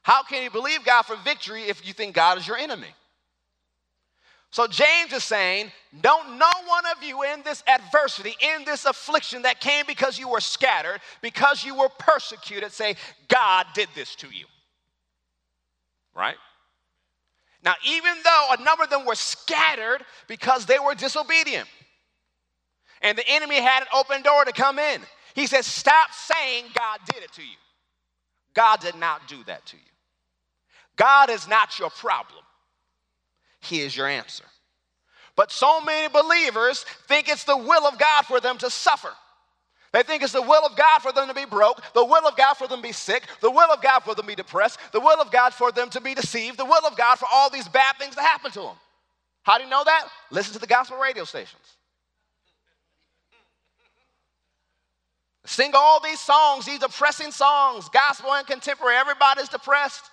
How 0.03 0.25
can 0.25 0.43
you 0.43 0.51
believe 0.51 0.85
God 0.85 1.03
for 1.03 1.15
victory 1.17 1.63
if 1.63 1.87
you 1.87 1.93
think 1.93 2.17
God 2.17 2.37
is 2.37 2.49
your 2.49 2.57
enemy? 2.57 2.89
So 4.53 4.67
James 4.67 5.15
is 5.15 5.25
saying, 5.25 5.73
don't 6.03 6.39
no 6.39 6.51
one 6.67 6.85
of 6.95 7.03
you 7.03 7.23
in 7.23 7.43
this 7.43 7.65
adversity, 7.67 8.37
in 8.55 8.67
this 8.67 8.85
affliction 8.85 9.43
that 9.43 9.61
came 9.61 9.87
because 9.87 10.19
you 10.19 10.29
were 10.29 10.43
scattered, 10.43 11.01
because 11.23 11.65
you 11.65 11.75
were 11.75 11.89
persecuted, 11.99 12.71
say, 12.71 12.97
God 13.29 13.67
did 13.75 13.89
this 13.95 14.15
to 14.17 14.27
you. 14.29 14.45
Right? 16.15 16.37
Now, 17.65 17.75
even 17.87 18.13
though 18.23 18.49
a 18.59 18.63
number 18.63 18.85
of 18.85 18.91
them 18.91 19.07
were 19.07 19.15
scattered 19.15 20.05
because 20.29 20.67
they 20.67 20.79
were 20.79 20.95
disobedient 20.95 21.69
and 23.01 23.17
the 23.17 23.29
enemy 23.29 23.57
had 23.57 23.83
an 23.83 23.89
open 23.95 24.23
door 24.23 24.45
to 24.45 24.53
come 24.53 24.79
in. 24.79 25.01
He 25.35 25.47
says, 25.47 25.67
Stop 25.67 26.11
saying 26.13 26.67
God 26.77 27.01
did 27.07 27.23
it 27.23 27.33
to 27.33 27.43
you. 27.43 27.57
God 28.53 28.81
did 28.81 28.97
not 28.97 29.29
do 29.29 29.43
that 29.45 29.65
to 29.67 29.77
you. 29.77 29.83
God 30.97 31.31
is 31.31 31.49
not 31.49 31.79
your 31.79 31.89
problem, 31.89 32.45
He 33.63 33.81
is 33.81 33.97
your 33.97 34.07
answer. 34.07 34.45
But 35.37 35.51
so 35.51 35.81
many 35.81 36.09
believers 36.09 36.85
think 37.09 37.29
it's 37.29 37.45
the 37.45 37.57
will 37.57 37.87
of 37.87 37.99
God 37.99 38.27
for 38.27 38.41
them 38.41 38.59
to 38.59 38.69
suffer. 38.69 39.11
They 39.93 40.03
think 40.03 40.23
it's 40.23 40.33
the 40.33 40.43
will 40.43 40.65
of 40.65 40.77
God 40.77 41.01
for 41.01 41.13
them 41.13 41.29
to 41.29 41.35
be 41.35 41.45
broke, 41.45 41.83
the 41.93 42.05
will 42.05 42.27
of 42.27 42.37
God 42.37 42.55
for 42.55 42.67
them 42.67 42.79
to 42.79 42.83
be 42.83 42.93
sick, 42.93 43.25
the 43.41 43.51
will 43.51 43.71
of 43.73 43.83
God 43.83 44.01
for 44.01 44.15
them 44.15 44.25
to 44.25 44.29
be 44.29 44.35
depressed, 44.35 44.79
the 44.93 45.01
will 45.01 45.21
of 45.21 45.31
God 45.31 45.53
for 45.53 45.71
them 45.71 45.91
to 45.91 46.01
be 46.01 46.15
deceived, 46.15 46.59
the 46.59 46.65
will 46.65 46.87
of 46.87 46.97
God 46.97 47.19
for 47.19 47.29
all 47.33 47.51
these 47.51 47.69
bad 47.69 47.97
things 47.99 48.15
to 48.15 48.23
happen 48.23 48.51
to 48.53 48.61
them. 48.61 48.77
How 49.43 49.59
do 49.59 49.65
you 49.65 49.71
know 49.71 49.85
that? 49.85 50.09
Listen 50.31 50.55
to 50.55 50.59
the 50.59 50.67
gospel 50.67 50.99
radio 50.99 51.25
stations. 51.25 51.77
Sing 55.45 55.73
all 55.75 56.01
these 56.01 56.21
songs, 56.21 56.65
these 56.65 56.79
depressing 56.79 57.33
songs, 57.33 57.89
gospel 57.89 58.33
and 58.33 58.47
contemporary. 58.47 58.97
Everybody's 58.97 59.49
depressed. 59.49 60.05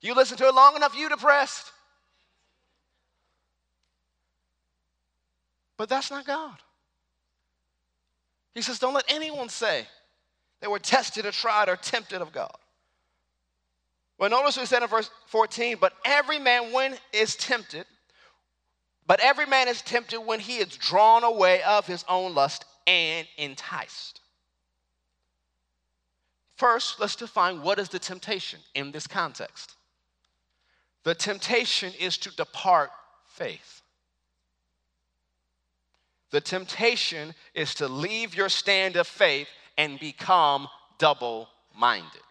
You 0.00 0.14
listen 0.14 0.36
to 0.38 0.48
it 0.48 0.54
long 0.54 0.76
enough, 0.76 0.96
you 0.96 1.08
depressed. 1.08 1.72
But 5.78 5.88
that's 5.88 6.10
not 6.10 6.26
God. 6.26 6.58
He 8.54 8.60
says, 8.60 8.78
Don't 8.78 8.92
let 8.92 9.04
anyone 9.08 9.48
say 9.48 9.86
they 10.60 10.66
were 10.66 10.80
tested 10.80 11.24
or 11.24 11.30
tried 11.30 11.68
or 11.70 11.76
tempted 11.76 12.20
of 12.20 12.32
God. 12.32 12.54
Well, 14.18 14.28
notice 14.28 14.56
what 14.56 14.62
he 14.62 14.66
said 14.66 14.82
in 14.82 14.88
verse 14.88 15.10
14, 15.26 15.76
but 15.80 15.92
every 16.04 16.40
man 16.40 16.72
when 16.72 16.96
is 17.12 17.36
tempted, 17.36 17.86
but 19.06 19.20
every 19.20 19.46
man 19.46 19.68
is 19.68 19.80
tempted 19.80 20.20
when 20.20 20.40
he 20.40 20.56
is 20.56 20.76
drawn 20.76 21.22
away 21.22 21.62
of 21.62 21.86
his 21.86 22.04
own 22.08 22.34
lust 22.34 22.64
and 22.88 23.28
enticed. 23.36 24.20
First, 26.56 26.98
let's 26.98 27.14
define 27.14 27.62
what 27.62 27.78
is 27.78 27.88
the 27.88 28.00
temptation 28.00 28.58
in 28.74 28.90
this 28.90 29.06
context. 29.06 29.76
The 31.04 31.14
temptation 31.14 31.92
is 32.00 32.18
to 32.18 32.34
depart 32.34 32.90
faith. 33.28 33.77
The 36.30 36.40
temptation 36.40 37.34
is 37.54 37.74
to 37.76 37.88
leave 37.88 38.34
your 38.34 38.48
stand 38.48 38.96
of 38.96 39.06
faith 39.06 39.48
and 39.76 39.98
become 39.98 40.68
double 40.98 41.48
minded. 41.74 42.22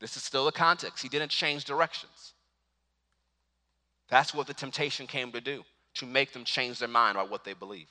This 0.00 0.16
is 0.16 0.22
still 0.22 0.44
the 0.44 0.52
context. 0.52 1.02
He 1.02 1.08
didn't 1.08 1.30
change 1.30 1.64
directions. 1.64 2.34
That's 4.08 4.34
what 4.34 4.46
the 4.46 4.54
temptation 4.54 5.06
came 5.06 5.32
to 5.32 5.40
do, 5.40 5.64
to 5.94 6.06
make 6.06 6.32
them 6.32 6.44
change 6.44 6.78
their 6.78 6.88
mind 6.88 7.16
about 7.16 7.30
what 7.30 7.44
they 7.44 7.52
believe. 7.52 7.88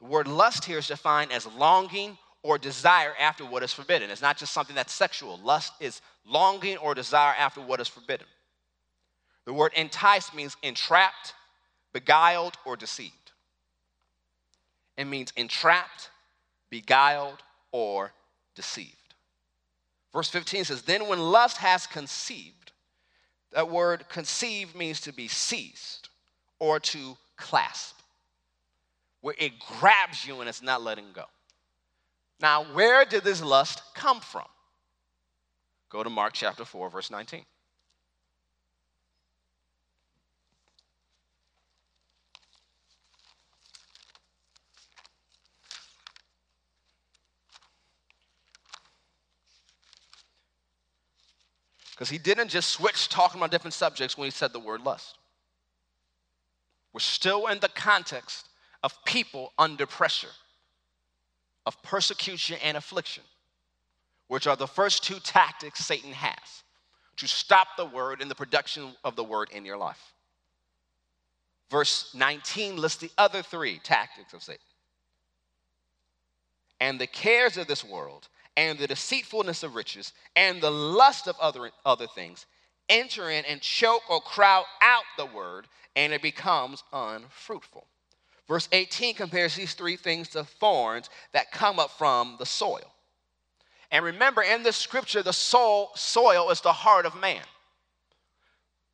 The 0.00 0.06
word 0.06 0.26
lust 0.26 0.64
here 0.64 0.78
is 0.78 0.88
defined 0.88 1.30
as 1.30 1.46
longing 1.46 2.18
or 2.42 2.58
desire 2.58 3.12
after 3.20 3.44
what 3.44 3.62
is 3.62 3.72
forbidden. 3.72 4.10
It's 4.10 4.22
not 4.22 4.36
just 4.36 4.52
something 4.52 4.74
that's 4.74 4.92
sexual. 4.92 5.38
Lust 5.44 5.74
is 5.80 6.00
longing 6.26 6.76
or 6.78 6.94
desire 6.94 7.34
after 7.38 7.60
what 7.60 7.78
is 7.80 7.88
forbidden. 7.88 8.26
The 9.44 9.52
word 9.52 9.72
entice 9.76 10.34
means 10.34 10.56
entrapped, 10.62 11.34
beguiled, 11.92 12.56
or 12.64 12.76
deceived. 12.76 13.32
It 14.96 15.04
means 15.04 15.32
entrapped, 15.36 16.10
beguiled, 16.70 17.42
or 17.70 18.12
deceived. 18.54 18.96
Verse 20.12 20.28
15 20.28 20.64
says, 20.64 20.82
Then 20.82 21.08
when 21.08 21.18
lust 21.18 21.56
has 21.58 21.86
conceived, 21.86 22.72
that 23.52 23.70
word 23.70 24.08
conceive 24.08 24.74
means 24.74 25.00
to 25.02 25.12
be 25.12 25.28
seized 25.28 26.08
or 26.58 26.78
to 26.80 27.16
clasp, 27.36 27.96
where 29.20 29.34
it 29.38 29.52
grabs 29.78 30.26
you 30.26 30.40
and 30.40 30.48
it's 30.48 30.62
not 30.62 30.82
letting 30.82 31.06
go. 31.14 31.24
Now, 32.40 32.64
where 32.72 33.04
did 33.04 33.24
this 33.24 33.42
lust 33.42 33.82
come 33.94 34.20
from? 34.20 34.46
Go 35.88 36.02
to 36.02 36.10
Mark 36.10 36.32
chapter 36.32 36.64
4, 36.64 36.90
verse 36.90 37.10
19. 37.10 37.44
Because 52.02 52.10
he 52.10 52.18
didn't 52.18 52.48
just 52.48 52.70
switch 52.70 53.08
talking 53.08 53.38
about 53.40 53.52
different 53.52 53.74
subjects 53.74 54.18
when 54.18 54.26
he 54.26 54.32
said 54.32 54.52
the 54.52 54.58
word 54.58 54.80
lust. 54.80 55.18
We're 56.92 56.98
still 56.98 57.46
in 57.46 57.60
the 57.60 57.68
context 57.68 58.48
of 58.82 58.92
people 59.04 59.52
under 59.56 59.86
pressure, 59.86 60.32
of 61.64 61.80
persecution 61.84 62.58
and 62.64 62.76
affliction, 62.76 63.22
which 64.26 64.48
are 64.48 64.56
the 64.56 64.66
first 64.66 65.04
two 65.04 65.20
tactics 65.20 65.78
Satan 65.78 66.10
has 66.10 66.64
to 67.18 67.28
stop 67.28 67.68
the 67.76 67.86
word 67.86 68.20
and 68.20 68.28
the 68.28 68.34
production 68.34 68.96
of 69.04 69.14
the 69.14 69.22
word 69.22 69.50
in 69.52 69.64
your 69.64 69.76
life. 69.76 70.12
Verse 71.70 72.12
19 72.16 72.78
lists 72.78 73.00
the 73.00 73.12
other 73.16 73.42
three 73.42 73.78
tactics 73.78 74.32
of 74.32 74.42
Satan. 74.42 74.60
And 76.80 77.00
the 77.00 77.06
cares 77.06 77.56
of 77.56 77.68
this 77.68 77.84
world 77.84 78.26
and 78.56 78.78
the 78.78 78.86
deceitfulness 78.86 79.62
of 79.62 79.74
riches 79.74 80.12
and 80.36 80.60
the 80.60 80.70
lust 80.70 81.26
of 81.28 81.36
other, 81.40 81.70
other 81.84 82.06
things 82.06 82.46
enter 82.88 83.30
in 83.30 83.44
and 83.46 83.60
choke 83.60 84.02
or 84.10 84.20
crowd 84.20 84.64
out 84.82 85.04
the 85.16 85.26
word, 85.26 85.66
and 85.96 86.12
it 86.12 86.22
becomes 86.22 86.82
unfruitful. 86.92 87.86
Verse 88.48 88.68
18 88.72 89.14
compares 89.14 89.54
these 89.54 89.74
three 89.74 89.96
things 89.96 90.28
to 90.30 90.44
thorns 90.44 91.08
that 91.32 91.52
come 91.52 91.78
up 91.78 91.90
from 91.92 92.36
the 92.38 92.46
soil. 92.46 92.92
And 93.90 94.04
remember, 94.04 94.42
in 94.42 94.62
this 94.62 94.76
scripture, 94.76 95.22
the 95.22 95.32
soul, 95.32 95.90
soil 95.94 96.50
is 96.50 96.60
the 96.60 96.72
heart 96.72 97.06
of 97.06 97.14
man. 97.20 97.42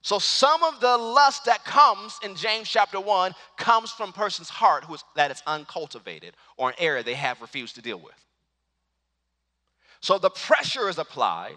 So 0.02 0.18
some 0.18 0.62
of 0.62 0.80
the 0.80 0.96
lust 0.96 1.44
that 1.46 1.64
comes 1.64 2.18
in 2.22 2.34
James 2.34 2.68
chapter 2.68 3.00
1 3.00 3.32
comes 3.56 3.90
from 3.90 4.12
person's 4.12 4.48
heart 4.48 4.84
who 4.84 4.94
is, 4.94 5.04
that 5.16 5.30
is 5.30 5.42
uncultivated 5.46 6.34
or 6.56 6.70
an 6.70 6.76
area 6.78 7.02
they 7.02 7.14
have 7.14 7.40
refused 7.40 7.74
to 7.76 7.82
deal 7.82 7.98
with. 7.98 8.14
So 10.00 10.18
the 10.18 10.30
pressure 10.30 10.88
is 10.88 10.98
applied 10.98 11.56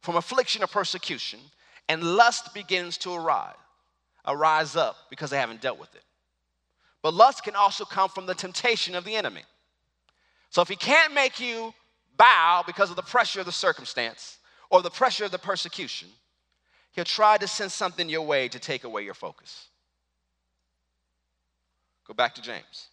from 0.00 0.16
affliction 0.16 0.62
or 0.62 0.66
persecution, 0.66 1.40
and 1.88 2.02
lust 2.02 2.54
begins 2.54 2.96
to 2.98 3.14
arise, 3.14 3.54
arise 4.26 4.76
up 4.76 4.96
because 5.10 5.30
they 5.30 5.38
haven't 5.38 5.60
dealt 5.60 5.78
with 5.78 5.94
it. 5.94 6.02
But 7.02 7.14
lust 7.14 7.44
can 7.44 7.54
also 7.54 7.84
come 7.84 8.08
from 8.08 8.26
the 8.26 8.34
temptation 8.34 8.94
of 8.94 9.04
the 9.04 9.16
enemy. 9.16 9.42
So 10.50 10.62
if 10.62 10.68
he 10.68 10.76
can't 10.76 11.12
make 11.14 11.40
you 11.40 11.74
bow 12.16 12.64
because 12.66 12.90
of 12.90 12.96
the 12.96 13.02
pressure 13.02 13.40
of 13.40 13.46
the 13.46 13.52
circumstance 13.52 14.38
or 14.70 14.82
the 14.82 14.90
pressure 14.90 15.24
of 15.24 15.30
the 15.30 15.38
persecution, 15.38 16.08
he'll 16.92 17.04
try 17.04 17.38
to 17.38 17.46
send 17.46 17.70
something 17.70 18.08
your 18.08 18.22
way 18.22 18.48
to 18.48 18.58
take 18.58 18.84
away 18.84 19.04
your 19.04 19.14
focus. 19.14 19.68
Go 22.06 22.14
back 22.14 22.34
to 22.36 22.42
James. 22.42 22.88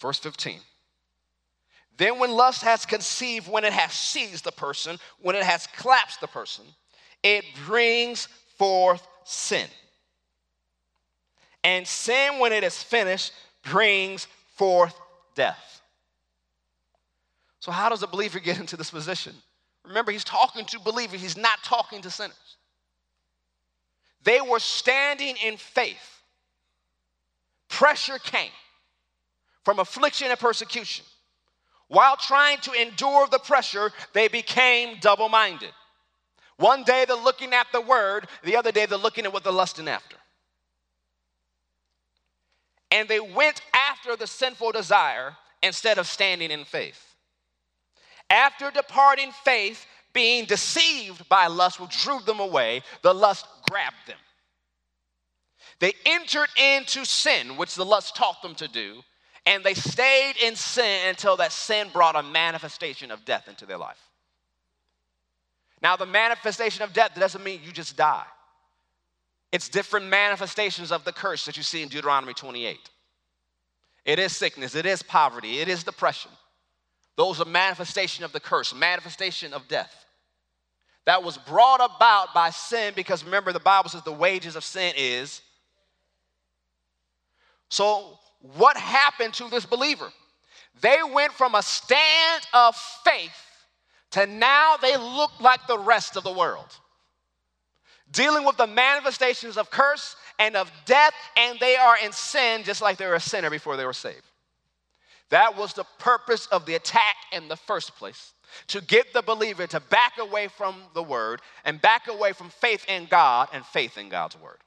Verse 0.00 0.18
15. 0.18 0.60
Then, 1.96 2.20
when 2.20 2.30
lust 2.30 2.62
has 2.62 2.86
conceived, 2.86 3.50
when 3.50 3.64
it 3.64 3.72
has 3.72 3.92
seized 3.92 4.44
the 4.44 4.52
person, 4.52 4.98
when 5.20 5.34
it 5.34 5.42
has 5.42 5.66
collapsed 5.76 6.20
the 6.20 6.28
person, 6.28 6.64
it 7.24 7.44
brings 7.66 8.28
forth 8.56 9.06
sin. 9.24 9.66
And 11.64 11.86
sin, 11.86 12.38
when 12.38 12.52
it 12.52 12.62
is 12.62 12.80
finished, 12.80 13.32
brings 13.64 14.28
forth 14.54 14.94
death. 15.34 15.82
So, 17.58 17.72
how 17.72 17.88
does 17.88 18.04
a 18.04 18.06
believer 18.06 18.38
get 18.38 18.60
into 18.60 18.76
this 18.76 18.90
position? 18.90 19.34
Remember, 19.84 20.12
he's 20.12 20.24
talking 20.24 20.64
to 20.66 20.78
believers, 20.78 21.20
he's 21.20 21.36
not 21.36 21.58
talking 21.64 22.00
to 22.02 22.10
sinners. 22.10 22.56
They 24.22 24.40
were 24.40 24.60
standing 24.60 25.34
in 25.44 25.56
faith. 25.56 26.22
Pressure 27.68 28.18
came 28.18 28.50
from 29.68 29.80
affliction 29.80 30.30
and 30.30 30.40
persecution. 30.40 31.04
While 31.88 32.16
trying 32.16 32.56
to 32.60 32.72
endure 32.72 33.26
the 33.26 33.38
pressure, 33.38 33.92
they 34.14 34.26
became 34.26 34.96
double 34.98 35.28
minded. 35.28 35.72
One 36.56 36.84
day 36.84 37.04
they're 37.06 37.18
looking 37.18 37.52
at 37.52 37.66
the 37.70 37.82
word, 37.82 38.28
the 38.44 38.56
other 38.56 38.72
day 38.72 38.86
they're 38.86 38.96
looking 38.96 39.26
at 39.26 39.32
what 39.34 39.44
they're 39.44 39.52
lusting 39.52 39.86
after. 39.86 40.16
And 42.90 43.10
they 43.10 43.20
went 43.20 43.60
after 43.74 44.16
the 44.16 44.26
sinful 44.26 44.72
desire 44.72 45.36
instead 45.62 45.98
of 45.98 46.06
standing 46.06 46.50
in 46.50 46.64
faith. 46.64 47.04
After 48.30 48.70
departing 48.70 49.32
faith, 49.44 49.84
being 50.14 50.46
deceived 50.46 51.28
by 51.28 51.46
lust, 51.46 51.78
which 51.78 52.02
drew 52.02 52.20
them 52.20 52.40
away, 52.40 52.80
the 53.02 53.12
lust 53.12 53.44
grabbed 53.70 54.06
them. 54.06 54.16
They 55.78 55.92
entered 56.06 56.48
into 56.56 57.04
sin, 57.04 57.58
which 57.58 57.74
the 57.74 57.84
lust 57.84 58.16
taught 58.16 58.40
them 58.40 58.54
to 58.54 58.66
do, 58.66 59.02
and 59.48 59.64
they 59.64 59.72
stayed 59.72 60.34
in 60.42 60.54
sin 60.56 61.08
until 61.08 61.38
that 61.38 61.52
sin 61.52 61.88
brought 61.90 62.16
a 62.16 62.22
manifestation 62.22 63.10
of 63.10 63.24
death 63.24 63.48
into 63.48 63.64
their 63.64 63.78
life. 63.78 63.98
Now, 65.80 65.96
the 65.96 66.04
manifestation 66.04 66.82
of 66.82 66.92
death 66.92 67.14
doesn't 67.14 67.42
mean 67.42 67.60
you 67.64 67.72
just 67.72 67.96
die. 67.96 68.26
It's 69.50 69.70
different 69.70 70.06
manifestations 70.08 70.92
of 70.92 71.02
the 71.04 71.12
curse 71.12 71.46
that 71.46 71.56
you 71.56 71.62
see 71.62 71.82
in 71.82 71.88
Deuteronomy 71.88 72.34
28. 72.34 72.76
It 74.04 74.18
is 74.18 74.36
sickness, 74.36 74.74
it 74.74 74.84
is 74.84 75.02
poverty, 75.02 75.60
it 75.60 75.68
is 75.68 75.82
depression. 75.82 76.30
Those 77.16 77.40
are 77.40 77.46
manifestation 77.46 78.26
of 78.26 78.32
the 78.32 78.40
curse, 78.40 78.74
manifestation 78.74 79.54
of 79.54 79.66
death. 79.66 80.04
That 81.06 81.22
was 81.22 81.38
brought 81.38 81.80
about 81.80 82.34
by 82.34 82.50
sin 82.50 82.92
because 82.94 83.24
remember 83.24 83.54
the 83.54 83.60
Bible 83.60 83.88
says 83.88 84.02
the 84.02 84.12
wages 84.12 84.56
of 84.56 84.64
sin 84.64 84.92
is. 84.94 85.40
So 87.70 88.18
what 88.40 88.76
happened 88.76 89.34
to 89.34 89.48
this 89.48 89.66
believer? 89.66 90.10
They 90.80 90.98
went 91.12 91.32
from 91.32 91.54
a 91.54 91.62
stand 91.62 92.46
of 92.54 92.76
faith 93.04 93.32
to 94.12 94.26
now 94.26 94.76
they 94.80 94.96
look 94.96 95.32
like 95.40 95.66
the 95.66 95.78
rest 95.78 96.16
of 96.16 96.24
the 96.24 96.32
world, 96.32 96.68
dealing 98.10 98.44
with 98.44 98.56
the 98.56 98.66
manifestations 98.66 99.56
of 99.56 99.70
curse 99.70 100.16
and 100.38 100.56
of 100.56 100.70
death, 100.86 101.14
and 101.36 101.58
they 101.58 101.76
are 101.76 101.96
in 102.02 102.12
sin 102.12 102.62
just 102.62 102.80
like 102.80 102.96
they 102.96 103.06
were 103.06 103.14
a 103.14 103.20
sinner 103.20 103.50
before 103.50 103.76
they 103.76 103.84
were 103.84 103.92
saved. 103.92 104.22
That 105.30 105.56
was 105.56 105.74
the 105.74 105.84
purpose 105.98 106.46
of 106.46 106.64
the 106.64 106.74
attack 106.74 107.16
in 107.32 107.48
the 107.48 107.56
first 107.56 107.96
place 107.96 108.32
to 108.68 108.80
get 108.80 109.12
the 109.12 109.20
believer 109.20 109.66
to 109.66 109.80
back 109.80 110.14
away 110.18 110.48
from 110.48 110.82
the 110.94 111.02
word 111.02 111.42
and 111.64 111.80
back 111.82 112.08
away 112.08 112.32
from 112.32 112.48
faith 112.48 112.88
in 112.88 113.06
God 113.06 113.48
and 113.52 113.64
faith 113.66 113.98
in 113.98 114.08
God's 114.08 114.40
word. 114.40 114.58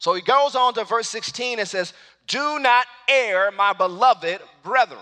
So 0.00 0.14
he 0.14 0.22
goes 0.22 0.56
on 0.56 0.72
to 0.74 0.84
verse 0.84 1.08
16 1.08 1.58
and 1.58 1.68
says, 1.68 1.92
Do 2.26 2.58
not 2.58 2.86
err, 3.06 3.50
my 3.52 3.74
beloved 3.74 4.40
brethren. 4.62 4.98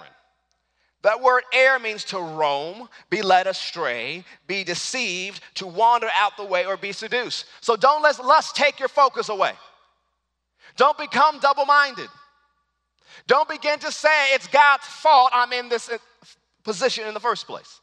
That 1.03 1.23
word 1.23 1.45
err 1.55 1.79
means 1.79 2.03
to 2.07 2.19
roam, 2.19 2.89
be 3.09 3.23
led 3.23 3.47
astray, 3.47 4.25
be 4.49 4.65
deceived, 4.65 5.41
to 5.55 5.69
wander 5.69 6.09
out 6.19 6.37
the 6.37 6.45
way, 6.45 6.67
or 6.67 6.77
be 6.77 6.91
seduced. 6.91 7.47
So 7.61 7.77
don't 7.77 8.03
let 8.03 8.23
lust 8.23 8.57
take 8.57 8.81
your 8.81 8.89
focus 8.89 9.29
away. 9.29 9.53
Don't 10.77 10.99
become 10.99 11.39
double 11.39 11.65
minded. 11.65 12.09
Don't 13.29 13.49
begin 13.49 13.79
to 13.79 13.93
say 13.93 14.35
it's 14.35 14.49
God's 14.49 14.85
fault 14.85 15.31
I'm 15.33 15.53
in 15.53 15.69
this 15.69 15.89
uh, 15.89 15.99
position 16.65 17.07
in 17.07 17.15
the 17.15 17.21
first 17.21 17.47
place. 17.47 17.81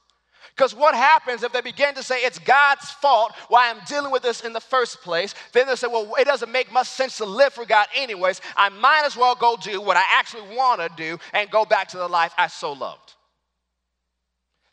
Because 0.55 0.73
what 0.73 0.95
happens 0.95 1.43
if 1.43 1.51
they 1.51 1.59
begin 1.59 1.95
to 1.95 2.03
say 2.03 2.19
it's 2.19 2.39
God's 2.39 2.89
fault 2.89 3.33
why 3.49 3.69
I'm 3.69 3.83
dealing 3.87 4.11
with 4.11 4.23
this 4.23 4.41
in 4.41 4.53
the 4.53 4.61
first 4.61 5.01
place? 5.01 5.35
Then 5.51 5.67
they 5.67 5.75
say, 5.75 5.87
well, 5.87 6.15
it 6.17 6.25
doesn't 6.25 6.51
make 6.51 6.71
much 6.71 6.87
sense 6.87 7.17
to 7.17 7.25
live 7.25 7.53
for 7.53 7.65
God 7.65 7.87
anyways. 7.93 8.39
I 8.55 8.69
might 8.69 9.03
as 9.05 9.17
well 9.17 9.35
go 9.35 9.57
do 9.61 9.81
what 9.81 9.97
I 9.97 10.03
actually 10.13 10.55
want 10.55 10.79
to 10.79 10.89
do 10.95 11.19
and 11.33 11.49
go 11.51 11.65
back 11.65 11.89
to 11.89 11.97
the 11.97 12.07
life 12.07 12.33
I 12.37 12.47
so 12.47 12.71
loved. 12.71 13.15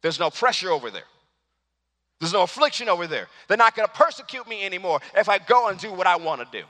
There's 0.03 0.21
no 0.21 0.31
pressure 0.31 0.71
over 0.71 0.91
there. 0.91 1.03
There's 2.21 2.33
no 2.33 2.43
affliction 2.43 2.89
over 2.89 3.09
there. 3.09 3.27
They're 3.49 3.57
not 3.57 3.75
going 3.75 3.89
to 3.89 3.95
persecute 3.95 4.47
me 4.47 4.65
anymore 4.65 5.01
if 5.17 5.29
I 5.29 5.39
go 5.39 5.69
and 5.69 5.79
do 5.81 5.93
what 5.93 6.07
I 6.07 6.15
want 6.15 6.41
to 6.41 6.59
do. 6.61 6.65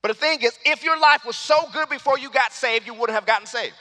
But 0.00 0.08
the 0.08 0.14
thing 0.14 0.40
is, 0.40 0.58
if 0.64 0.82
your 0.82 0.98
life 0.98 1.26
was 1.26 1.36
so 1.36 1.68
good 1.74 1.90
before 1.90 2.18
you 2.18 2.30
got 2.30 2.54
saved, 2.54 2.86
you 2.86 2.94
wouldn't 2.94 3.14
have 3.14 3.26
gotten 3.26 3.46
saved. 3.46 3.74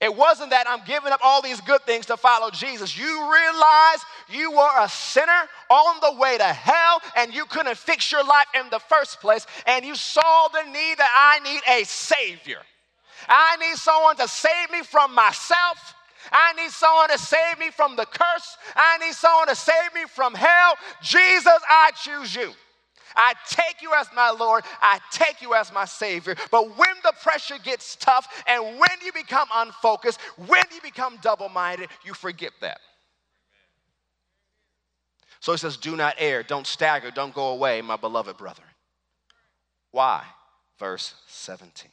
It 0.00 0.16
wasn't 0.16 0.50
that 0.50 0.66
I'm 0.66 0.82
giving 0.86 1.12
up 1.12 1.20
all 1.22 1.42
these 1.42 1.60
good 1.60 1.82
things 1.82 2.06
to 2.06 2.16
follow 2.16 2.50
Jesus. 2.50 2.96
You 2.96 3.30
realize 3.30 3.98
you 4.30 4.50
were 4.50 4.70
a 4.80 4.88
sinner 4.88 5.42
on 5.68 5.96
the 6.00 6.18
way 6.18 6.38
to 6.38 6.44
hell 6.44 7.02
and 7.16 7.34
you 7.34 7.44
couldn't 7.44 7.76
fix 7.76 8.10
your 8.10 8.24
life 8.24 8.46
in 8.58 8.70
the 8.70 8.78
first 8.78 9.20
place, 9.20 9.46
and 9.66 9.84
you 9.84 9.94
saw 9.94 10.48
the 10.48 10.62
need 10.64 10.96
that 10.96 11.10
I 11.14 11.40
need 11.40 11.60
a 11.68 11.84
Savior. 11.84 12.60
I 13.28 13.56
need 13.56 13.76
someone 13.76 14.16
to 14.16 14.26
save 14.26 14.70
me 14.72 14.82
from 14.82 15.14
myself. 15.14 15.94
I 16.32 16.52
need 16.54 16.70
someone 16.70 17.10
to 17.10 17.18
save 17.18 17.58
me 17.58 17.70
from 17.70 17.96
the 17.96 18.06
curse. 18.06 18.56
I 18.74 18.98
need 18.98 19.14
someone 19.14 19.48
to 19.48 19.54
save 19.54 19.94
me 19.94 20.04
from 20.08 20.34
hell. 20.34 20.74
Jesus, 21.02 21.58
I 21.68 21.90
choose 21.94 22.34
you. 22.34 22.52
I 23.16 23.34
take 23.48 23.82
you 23.82 23.92
as 23.94 24.08
my 24.14 24.30
Lord. 24.30 24.64
I 24.80 25.00
take 25.10 25.42
you 25.42 25.54
as 25.54 25.72
my 25.72 25.84
Savior. 25.84 26.36
But 26.50 26.76
when 26.76 26.94
the 27.02 27.12
pressure 27.22 27.58
gets 27.62 27.96
tough 27.96 28.26
and 28.46 28.78
when 28.78 28.98
you 29.04 29.12
become 29.12 29.48
unfocused, 29.52 30.20
when 30.46 30.64
you 30.74 30.80
become 30.82 31.18
double 31.22 31.48
minded, 31.48 31.88
you 32.04 32.14
forget 32.14 32.52
that. 32.60 32.80
So 35.40 35.52
he 35.52 35.58
says, 35.58 35.76
Do 35.76 35.96
not 35.96 36.16
err, 36.18 36.42
don't 36.42 36.66
stagger, 36.66 37.10
don't 37.10 37.34
go 37.34 37.48
away, 37.48 37.80
my 37.80 37.96
beloved 37.96 38.36
brethren. 38.36 38.68
Why? 39.90 40.24
Verse 40.78 41.14
17. 41.26 41.90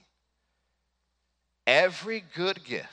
Every 1.66 2.24
good 2.36 2.64
gift 2.64 2.88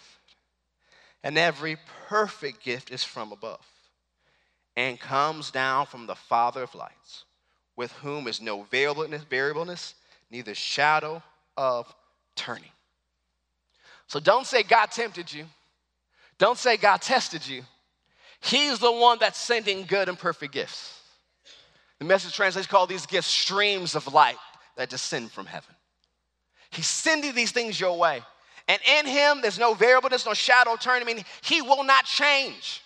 and 1.22 1.38
every 1.38 1.76
perfect 2.08 2.62
gift 2.62 2.90
is 2.90 3.04
from 3.04 3.32
above 3.32 3.64
and 4.76 4.98
comes 4.98 5.50
down 5.50 5.86
from 5.86 6.06
the 6.06 6.14
Father 6.14 6.62
of 6.62 6.74
lights 6.74 7.24
with 7.76 7.92
whom 7.92 8.26
is 8.26 8.40
no 8.40 8.62
variableness, 8.70 9.94
neither 10.30 10.54
shadow 10.54 11.22
of 11.56 11.92
turning. 12.36 12.70
So 14.06 14.20
don't 14.20 14.46
say 14.46 14.62
God 14.62 14.90
tempted 14.90 15.32
you. 15.32 15.46
Don't 16.38 16.58
say 16.58 16.76
God 16.76 17.00
tested 17.00 17.46
you. 17.46 17.62
He's 18.40 18.78
the 18.78 18.92
one 18.92 19.18
that's 19.18 19.38
sending 19.38 19.86
good 19.86 20.08
and 20.08 20.18
perfect 20.18 20.52
gifts. 20.52 21.00
The 21.98 22.04
message 22.04 22.34
translation 22.34 22.68
called 22.68 22.88
these 22.90 23.06
gifts 23.06 23.28
streams 23.28 23.94
of 23.94 24.12
light 24.12 24.36
that 24.76 24.90
descend 24.90 25.30
from 25.30 25.46
heaven. 25.46 25.74
He's 26.70 26.88
sending 26.88 27.34
these 27.34 27.52
things 27.52 27.78
your 27.78 27.96
way. 27.96 28.20
And 28.66 28.80
in 28.98 29.06
him, 29.06 29.40
there's 29.42 29.58
no 29.58 29.74
variableness, 29.74 30.26
no 30.26 30.34
shadow 30.34 30.74
of 30.74 30.80
turning. 30.80 31.08
I 31.08 31.14
mean, 31.14 31.24
he 31.42 31.62
will 31.62 31.84
not 31.84 32.04
change. 32.04 32.82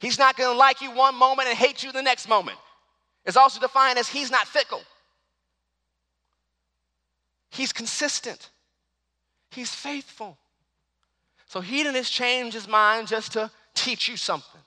He's 0.00 0.18
not 0.18 0.36
to 0.36 0.52
like 0.52 0.80
you 0.80 0.90
one 0.90 1.14
moment 1.14 1.48
and 1.48 1.56
hate 1.56 1.82
you 1.82 1.92
the 1.92 2.02
next 2.02 2.28
moment. 2.28 2.58
It's 3.26 3.36
also 3.36 3.60
defined 3.60 3.98
as 3.98 4.08
he's 4.08 4.30
not 4.30 4.46
fickle. 4.46 4.82
He's 7.50 7.72
consistent. 7.72 8.50
He's 9.50 9.74
faithful. 9.74 10.38
So 11.46 11.60
he 11.60 11.82
didn't 11.82 12.04
change 12.04 12.54
his 12.54 12.68
mind 12.68 13.08
just 13.08 13.32
to 13.32 13.50
teach 13.74 14.08
you 14.08 14.16
something. 14.16 14.60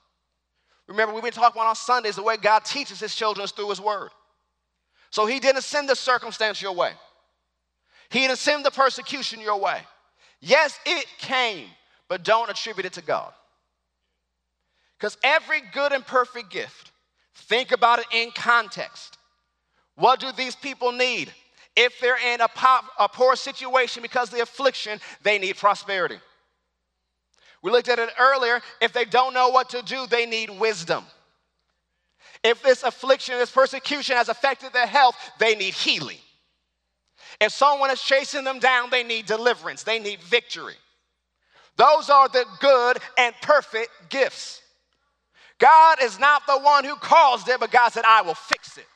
Remember, 0.88 1.14
we've 1.14 1.24
been 1.24 1.32
talking 1.32 1.60
about 1.60 1.70
on 1.70 1.76
Sundays 1.76 2.16
the 2.16 2.24
way 2.24 2.36
God 2.36 2.66
teaches 2.66 3.00
his 3.00 3.16
children 3.16 3.44
is 3.44 3.52
through 3.52 3.70
his 3.70 3.80
word. 3.80 4.10
So 5.12 5.26
he 5.26 5.40
didn't 5.40 5.62
send 5.62 5.88
the 5.88 5.96
circumstance 5.96 6.62
your 6.62 6.74
way. 6.74 6.92
He 8.10 8.20
didn't 8.20 8.40
send 8.40 8.66
the 8.66 8.72
persecution 8.72 9.40
your 9.40 9.60
way. 9.60 9.82
Yes, 10.42 10.78
it 10.86 11.06
came, 11.20 11.68
but 12.08 12.24
don't 12.24 12.50
attribute 12.50 12.86
it 12.86 12.94
to 12.94 13.02
God. 13.02 13.32
Because 14.98 15.18
every 15.24 15.62
good 15.74 15.92
and 15.92 16.06
perfect 16.06 16.50
gift 16.50 16.92
Think 17.48 17.72
about 17.72 18.00
it 18.00 18.06
in 18.12 18.32
context. 18.32 19.18
What 19.96 20.20
do 20.20 20.32
these 20.32 20.56
people 20.56 20.92
need? 20.92 21.32
If 21.76 22.00
they're 22.00 22.18
in 22.34 22.42
a, 22.42 22.50
a 23.00 23.10
poor 23.10 23.36
situation 23.36 24.02
because 24.02 24.30
of 24.30 24.36
the 24.36 24.44
affliction, 24.44 25.00
they 25.24 25.40
need 25.40 25.58
prosperity. 25.58 26.20
We 27.62 27.72
looked 27.72 27.90
at 27.90 28.00
it 28.00 28.10
earlier. 28.20 28.62
If 28.82 28.94
they 28.94 29.06
don't 29.06 29.34
know 29.34 29.50
what 29.50 29.70
to 29.70 29.82
do, 29.82 30.08
they 30.08 30.26
need 30.26 30.50
wisdom. 30.50 31.06
If 32.44 32.64
this 32.64 32.84
affliction, 32.84 33.38
this 33.38 33.52
persecution 33.52 34.16
has 34.16 34.30
affected 34.30 34.72
their 34.72 34.88
health, 34.88 35.16
they 35.40 35.56
need 35.56 35.74
healing. 35.74 36.18
If 37.42 37.52
someone 37.52 37.92
is 37.92 38.02
chasing 38.02 38.44
them 38.44 38.60
down, 38.60 38.90
they 38.90 39.04
need 39.04 39.26
deliverance, 39.26 39.84
they 39.84 40.00
need 40.00 40.22
victory. 40.22 40.76
Those 41.76 42.10
are 42.10 42.28
the 42.28 42.46
good 42.60 42.98
and 43.18 43.34
perfect 43.42 43.90
gifts. 44.10 44.62
God 45.60 45.98
is 46.02 46.18
not 46.20 46.48
the 46.48 46.58
one 46.58 46.86
who 46.86 46.96
caused 46.96 47.48
it, 47.50 47.60
but 47.60 47.72
God 47.72 47.90
said, 47.90 48.06
I 48.06 48.22
will 48.22 48.34
fix 48.34 48.78
it. 48.78 48.88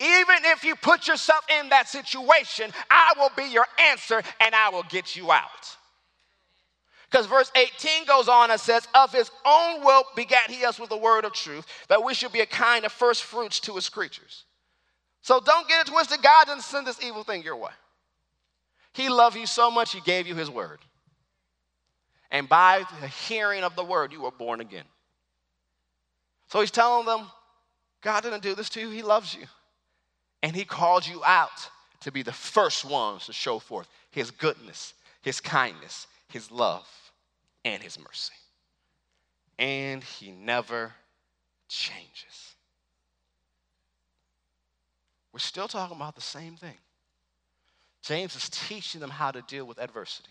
Even 0.00 0.36
if 0.46 0.64
you 0.64 0.74
put 0.76 1.06
yourself 1.06 1.44
in 1.60 1.68
that 1.68 1.88
situation, 1.88 2.72
I 2.90 3.12
will 3.16 3.30
be 3.36 3.44
your 3.52 3.66
answer 3.78 4.22
and 4.40 4.54
I 4.54 4.70
will 4.70 4.84
get 4.84 5.14
you 5.16 5.30
out. 5.30 5.76
Because 7.10 7.26
verse 7.26 7.52
18 7.54 8.06
goes 8.06 8.26
on 8.26 8.50
and 8.50 8.58
says, 8.58 8.88
Of 8.94 9.12
his 9.12 9.30
own 9.44 9.84
will 9.84 10.04
begat 10.16 10.50
he 10.50 10.64
us 10.64 10.80
with 10.80 10.88
the 10.88 10.96
word 10.96 11.24
of 11.24 11.34
truth, 11.34 11.66
that 11.88 12.02
we 12.02 12.14
should 12.14 12.32
be 12.32 12.40
a 12.40 12.46
kind 12.46 12.86
of 12.86 12.92
first 12.92 13.24
fruits 13.24 13.60
to 13.60 13.74
his 13.74 13.88
creatures. 13.88 14.44
So 15.20 15.38
don't 15.38 15.68
get 15.68 15.86
it 15.86 15.90
twisted. 15.90 16.22
God 16.22 16.46
didn't 16.46 16.62
send 16.62 16.86
this 16.86 17.02
evil 17.02 17.22
thing 17.22 17.42
your 17.42 17.56
way. 17.56 17.70
He 18.94 19.08
loved 19.08 19.36
you 19.36 19.46
so 19.46 19.70
much, 19.70 19.92
he 19.92 20.00
gave 20.00 20.26
you 20.26 20.34
his 20.34 20.50
word. 20.50 20.80
And 22.30 22.48
by 22.48 22.84
the 23.00 23.08
hearing 23.08 23.62
of 23.62 23.76
the 23.76 23.84
word, 23.84 24.12
you 24.12 24.22
were 24.22 24.30
born 24.30 24.60
again. 24.60 24.84
So 26.52 26.60
he's 26.60 26.70
telling 26.70 27.06
them, 27.06 27.28
God 28.02 28.24
didn't 28.24 28.42
do 28.42 28.54
this 28.54 28.68
to 28.70 28.80
you, 28.80 28.90
he 28.90 29.00
loves 29.00 29.34
you. 29.34 29.44
And 30.42 30.54
he 30.54 30.66
called 30.66 31.06
you 31.06 31.22
out 31.24 31.70
to 32.00 32.12
be 32.12 32.20
the 32.20 32.30
first 32.30 32.84
ones 32.84 33.24
to 33.24 33.32
show 33.32 33.58
forth 33.58 33.88
his 34.10 34.30
goodness, 34.30 34.92
his 35.22 35.40
kindness, 35.40 36.06
his 36.28 36.50
love, 36.50 36.86
and 37.64 37.82
his 37.82 37.98
mercy. 37.98 38.34
And 39.58 40.04
he 40.04 40.30
never 40.30 40.92
changes. 41.68 42.54
We're 45.32 45.38
still 45.38 45.68
talking 45.68 45.96
about 45.96 46.16
the 46.16 46.20
same 46.20 46.56
thing. 46.56 46.76
James 48.02 48.36
is 48.36 48.50
teaching 48.50 49.00
them 49.00 49.08
how 49.08 49.30
to 49.30 49.40
deal 49.48 49.64
with 49.64 49.78
adversity. 49.78 50.28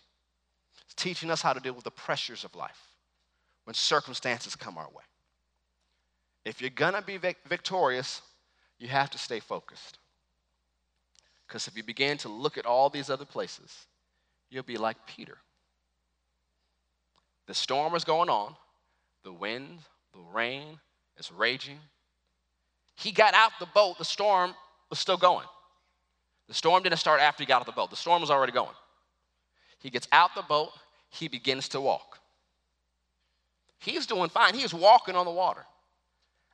He's 0.85 0.93
teaching 0.93 1.31
us 1.31 1.41
how 1.41 1.53
to 1.53 1.59
deal 1.59 1.73
with 1.73 1.85
the 1.85 1.89
pressures 1.89 2.43
of 2.43 2.53
life 2.53 2.89
when 3.63 3.73
circumstances 3.73 4.55
come 4.55 4.77
our 4.77 4.89
way. 4.89 5.01
If 6.43 6.61
you're 6.61 6.69
gonna 6.69 7.01
be 7.01 7.17
vic- 7.17 7.43
victorious, 7.45 8.21
you 8.79 8.87
have 8.87 9.09
to 9.11 9.17
stay 9.17 9.39
focused. 9.39 9.99
Because 11.47 11.67
if 11.67 11.75
you 11.75 11.83
begin 11.83 12.17
to 12.19 12.29
look 12.29 12.57
at 12.57 12.65
all 12.65 12.89
these 12.89 13.09
other 13.09 13.25
places, 13.25 13.85
you'll 14.49 14.63
be 14.63 14.77
like 14.77 15.05
Peter. 15.05 15.37
The 17.47 17.53
storm 17.53 17.93
is 17.95 18.03
going 18.03 18.29
on, 18.29 18.55
the 19.23 19.33
wind, 19.33 19.79
the 20.13 20.19
rain 20.33 20.79
is 21.17 21.31
raging. 21.31 21.77
He 22.95 23.11
got 23.11 23.33
out 23.33 23.51
the 23.59 23.65
boat, 23.65 23.97
the 23.97 24.05
storm 24.05 24.53
was 24.89 24.99
still 24.99 25.17
going. 25.17 25.47
The 26.47 26.53
storm 26.53 26.83
didn't 26.83 26.99
start 26.99 27.21
after 27.21 27.43
he 27.43 27.47
got 27.47 27.61
out 27.61 27.65
the 27.65 27.71
boat, 27.71 27.89
the 27.89 27.95
storm 27.95 28.21
was 28.21 28.31
already 28.31 28.51
going. 28.51 28.75
He 29.79 29.89
gets 29.89 30.07
out 30.11 30.35
the 30.35 30.43
boat, 30.43 30.71
he 31.09 31.27
begins 31.27 31.67
to 31.69 31.81
walk. 31.81 32.19
He's 33.79 34.05
doing 34.05 34.29
fine, 34.29 34.53
he's 34.53 34.73
walking 34.73 35.15
on 35.15 35.25
the 35.25 35.31
water. 35.31 35.65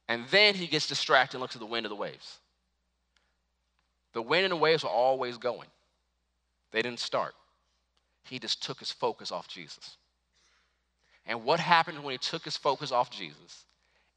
And 0.08 0.26
then 0.30 0.56
he 0.56 0.68
gets 0.68 0.88
distracted 0.88 1.36
and 1.36 1.42
looks 1.42 1.56
at 1.56 1.60
the 1.60 1.66
wind 1.66 1.86
of 1.86 1.90
the 1.90 1.96
waves. 1.96 2.38
The 4.14 4.22
wind 4.22 4.46
and 4.46 4.52
the 4.52 4.58
waves 4.58 4.84
are 4.84 4.90
always 4.90 5.38
going. 5.38 5.68
They 6.72 6.82
didn't 6.82 7.00
start. 7.00 7.34
He 8.24 8.40
just 8.40 8.64
took 8.64 8.80
his 8.80 8.92
focus 8.92 9.32
off 9.32 9.48
Jesus. 9.48 9.98
And 11.26 11.44
what 11.44 11.60
happened 11.60 12.04
when 12.04 12.14
he 12.14 12.18
took 12.18 12.44
his 12.44 12.58
focus 12.58 12.92
off 12.92 13.12
Jesus? 13.12 13.66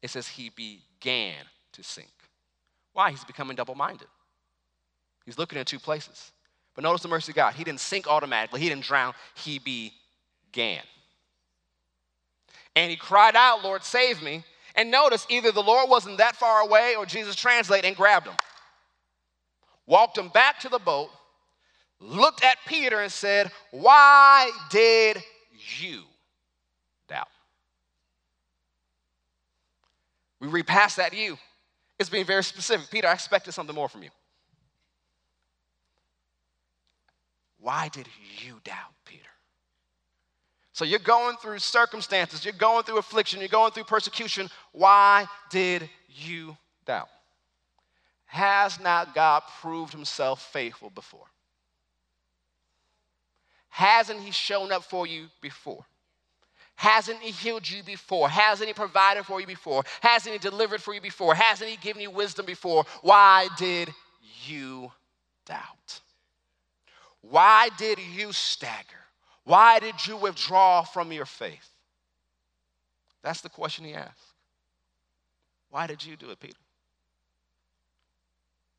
It 0.01 0.09
says 0.09 0.27
he 0.27 0.49
began 0.49 1.35
to 1.73 1.83
sink. 1.83 2.09
Why? 2.93 3.11
He's 3.11 3.23
becoming 3.23 3.55
double 3.55 3.75
minded. 3.75 4.07
He's 5.25 5.37
looking 5.37 5.59
in 5.59 5.65
two 5.65 5.79
places. 5.79 6.31
But 6.73 6.83
notice 6.83 7.01
the 7.01 7.09
mercy 7.09 7.31
of 7.31 7.35
God. 7.35 7.53
He 7.53 7.63
didn't 7.63 7.81
sink 7.81 8.07
automatically, 8.07 8.61
he 8.61 8.69
didn't 8.69 8.85
drown, 8.85 9.13
he 9.35 9.59
began. 9.59 10.81
And 12.75 12.89
he 12.89 12.95
cried 12.95 13.35
out, 13.35 13.63
Lord, 13.63 13.83
save 13.83 14.21
me. 14.23 14.43
And 14.75 14.89
notice 14.89 15.25
either 15.29 15.51
the 15.51 15.61
Lord 15.61 15.89
wasn't 15.89 16.17
that 16.17 16.35
far 16.35 16.61
away 16.61 16.95
or 16.97 17.05
Jesus 17.05 17.35
translated 17.35 17.85
and 17.85 17.95
grabbed 17.95 18.27
him. 18.27 18.35
Walked 19.85 20.17
him 20.17 20.29
back 20.29 20.59
to 20.61 20.69
the 20.69 20.79
boat, 20.79 21.09
looked 21.99 22.43
at 22.43 22.57
Peter 22.65 23.01
and 23.01 23.11
said, 23.11 23.51
Why 23.71 24.49
did 24.69 25.17
you 25.79 26.03
doubt? 27.09 27.27
We 30.39 30.47
read 30.47 30.67
past 30.67 30.97
that 30.97 31.13
you. 31.13 31.37
It's 31.99 32.09
being 32.09 32.25
very 32.25 32.43
specific. 32.43 32.89
Peter, 32.89 33.07
I 33.07 33.13
expected 33.13 33.51
something 33.51 33.75
more 33.75 33.89
from 33.89 34.03
you. 34.03 34.09
Why 37.59 37.89
did 37.89 38.07
you 38.43 38.59
doubt, 38.63 38.93
Peter? 39.05 39.30
So 40.81 40.85
you're 40.85 40.97
going 40.97 41.37
through 41.37 41.59
circumstances, 41.59 42.43
you're 42.43 42.55
going 42.55 42.81
through 42.81 42.97
affliction, 42.97 43.39
you're 43.39 43.49
going 43.49 43.71
through 43.71 43.83
persecution. 43.83 44.49
Why 44.71 45.27
did 45.51 45.87
you 46.09 46.57
doubt? 46.87 47.07
Has 48.25 48.79
not 48.79 49.13
God 49.13 49.43
proved 49.61 49.93
himself 49.93 50.41
faithful 50.51 50.89
before? 50.89 51.27
Hasn't 53.69 54.21
he 54.21 54.31
shown 54.31 54.71
up 54.71 54.83
for 54.83 55.05
you 55.05 55.27
before? 55.39 55.85
Hasn't 56.73 57.19
he 57.19 57.29
healed 57.29 57.69
you 57.69 57.83
before? 57.83 58.27
Hasn't 58.27 58.67
he 58.67 58.73
provided 58.73 59.27
for 59.27 59.39
you 59.39 59.45
before? 59.45 59.83
Hasn't 60.01 60.33
he 60.33 60.39
delivered 60.39 60.81
for 60.81 60.95
you 60.95 61.01
before? 61.01 61.35
Hasn't 61.35 61.69
he 61.69 61.77
given 61.77 62.01
you 62.01 62.09
wisdom 62.09 62.47
before? 62.47 62.85
Why 63.03 63.49
did 63.55 63.93
you 64.47 64.91
doubt? 65.45 66.01
Why 67.21 67.69
did 67.77 67.99
you 67.99 68.33
stagger? 68.33 69.00
Why 69.51 69.79
did 69.79 70.07
you 70.07 70.15
withdraw 70.15 70.81
from 70.81 71.11
your 71.11 71.25
faith? 71.25 71.67
That's 73.21 73.41
the 73.41 73.49
question 73.49 73.83
he 73.83 73.93
asked. 73.93 74.33
Why 75.69 75.87
did 75.87 76.05
you 76.05 76.15
do 76.15 76.29
it, 76.29 76.39
Peter? 76.39 76.55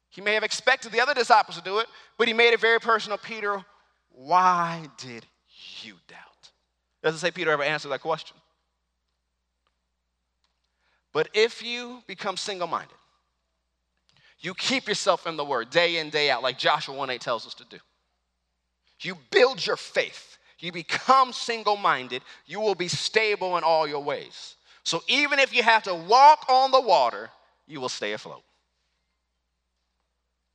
He 0.08 0.22
may 0.22 0.32
have 0.32 0.44
expected 0.44 0.90
the 0.90 1.00
other 1.02 1.12
disciples 1.12 1.58
to 1.58 1.62
do 1.62 1.80
it, 1.80 1.88
but 2.16 2.26
he 2.26 2.32
made 2.32 2.54
it 2.54 2.60
very 2.60 2.80
personal. 2.80 3.18
Peter, 3.18 3.62
why 4.12 4.86
did 4.96 5.26
you 5.82 5.96
doubt? 6.08 6.50
Doesn't 7.02 7.20
say 7.20 7.30
Peter 7.30 7.50
ever 7.50 7.62
answered 7.62 7.90
that 7.90 8.00
question. 8.00 8.38
But 11.12 11.28
if 11.34 11.62
you 11.62 12.02
become 12.06 12.38
single 12.38 12.66
minded, 12.66 12.96
you 14.40 14.54
keep 14.54 14.88
yourself 14.88 15.26
in 15.26 15.36
the 15.36 15.44
word 15.44 15.68
day 15.68 15.98
in, 15.98 16.08
day 16.08 16.30
out, 16.30 16.42
like 16.42 16.56
Joshua 16.56 16.94
1 16.94 17.10
8 17.10 17.20
tells 17.20 17.46
us 17.46 17.52
to 17.56 17.64
do. 17.64 17.76
You 19.02 19.18
build 19.30 19.66
your 19.66 19.76
faith. 19.76 20.38
You 20.62 20.70
become 20.70 21.32
single 21.32 21.76
minded. 21.76 22.22
You 22.46 22.60
will 22.60 22.76
be 22.76 22.86
stable 22.86 23.58
in 23.58 23.64
all 23.64 23.86
your 23.86 24.02
ways. 24.02 24.54
So 24.84 25.02
even 25.08 25.40
if 25.40 25.54
you 25.54 25.62
have 25.62 25.82
to 25.82 25.94
walk 25.94 26.46
on 26.48 26.70
the 26.70 26.80
water, 26.80 27.30
you 27.66 27.80
will 27.80 27.88
stay 27.88 28.12
afloat. 28.12 28.44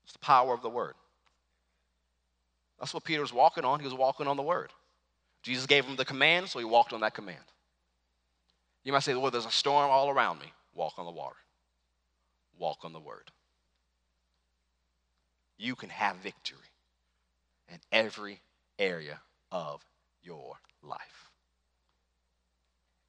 It's 0.05 0.13
the 0.13 0.19
power 0.19 0.53
of 0.53 0.61
the 0.61 0.69
word. 0.69 0.93
That's 2.79 2.93
what 2.93 3.03
Peter 3.03 3.21
was 3.21 3.33
walking 3.33 3.65
on. 3.65 3.81
He 3.81 3.85
was 3.85 3.93
walking 3.93 4.27
on 4.27 4.37
the 4.37 4.43
word. 4.43 4.71
Jesus 5.43 5.65
gave 5.65 5.83
him 5.83 5.97
the 5.97 6.05
command, 6.05 6.47
so 6.47 6.59
he 6.59 6.65
walked 6.65 6.93
on 6.93 7.01
that 7.01 7.13
command. 7.13 7.43
You 8.85 8.93
might 8.93 9.03
say, 9.03 9.13
well, 9.13 9.29
there's 9.29 9.45
a 9.45 9.51
storm 9.51 9.89
all 9.89 10.09
around 10.09 10.39
me. 10.39 10.53
Walk 10.73 10.93
on 10.97 11.05
the 11.05 11.11
water, 11.11 11.35
walk 12.57 12.77
on 12.83 12.93
the 12.93 12.99
word. 12.99 13.31
You 15.57 15.75
can 15.75 15.89
have 15.89 16.15
victory 16.17 16.59
in 17.67 17.79
every 17.91 18.39
area 18.79 19.19
of 19.51 19.83
your 20.23 20.55
life. 20.81 21.29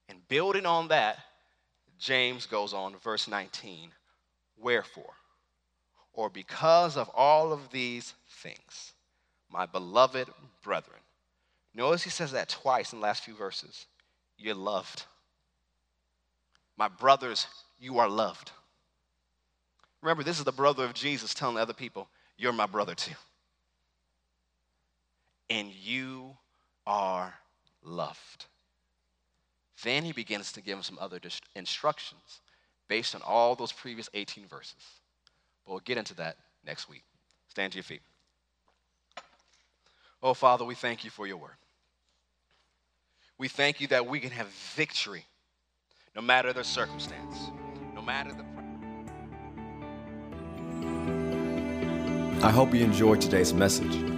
And 0.09 0.27
building 0.29 0.67
on 0.67 0.89
that, 0.89 1.19
James 1.99 2.47
goes 2.47 2.73
on, 2.73 2.97
verse 2.97 3.29
19 3.29 3.91
Wherefore, 4.61 5.15
or 6.13 6.29
because 6.29 6.97
of 6.97 7.09
all 7.15 7.53
of 7.53 7.71
these 7.71 8.15
things, 8.29 8.93
my 9.51 9.67
beloved 9.67 10.29
brethren, 10.63 10.99
notice 11.75 12.03
he 12.03 12.11
says 12.11 12.33
that 12.33 12.49
twice 12.49 12.93
in 12.93 12.99
the 12.99 13.05
last 13.05 13.23
few 13.23 13.35
verses. 13.35 13.87
You're 14.37 14.55
loved. 14.55 15.05
My 16.77 16.89
brothers, 16.89 17.47
you 17.79 17.99
are 17.99 18.09
loved. 18.09 18.53
Remember, 20.01 20.23
this 20.23 20.39
is 20.39 20.45
the 20.45 20.53
brother 20.53 20.85
of 20.85 20.95
Jesus 20.95 21.35
telling 21.35 21.57
other 21.57 21.73
people, 21.73 22.09
You're 22.37 22.53
my 22.53 22.67
brother 22.67 22.95
too 22.95 23.15
and 25.51 25.73
you 25.73 26.37
are 26.89 27.35
loved. 27.85 28.47
Then 29.85 30.03
he 30.03 30.13
begins 30.13 30.51
to 30.53 30.63
give 30.63 30.79
him 30.79 30.83
some 30.83 30.99
other 31.01 31.21
instructions 31.55 32.41
based 32.89 33.15
on 33.15 33.21
all 33.23 33.55
those 33.55 33.71
previous 33.71 34.09
18 34.15 34.47
verses. 34.47 34.75
But 35.65 35.73
we'll 35.73 35.81
get 35.81 35.99
into 35.99 36.15
that 36.15 36.37
next 36.67 36.89
week. 36.89 37.05
Stand 37.49 37.73
to 37.73 37.77
your 37.77 37.85
feet. 37.85 38.01
Oh, 40.23 40.35
Father, 40.35 40.65
we 40.65 40.75
thank 40.75 41.05
you 41.05 41.11
for 41.11 41.27
your 41.27 41.37
word. 41.37 41.53
We 43.37 43.47
thank 43.47 43.81
you 43.81 43.87
that 43.89 44.07
we 44.07 44.19
can 44.19 44.31
have 44.31 44.49
victory 44.75 45.25
no 46.17 46.23
matter 46.23 46.53
the 46.53 46.65
circumstance, 46.65 47.37
no 47.95 48.03
matter 48.03 48.33
the. 48.33 48.45
I 52.45 52.51
hope 52.51 52.75
you 52.75 52.83
enjoyed 52.83 53.21
today's 53.21 53.53
message. 53.53 54.18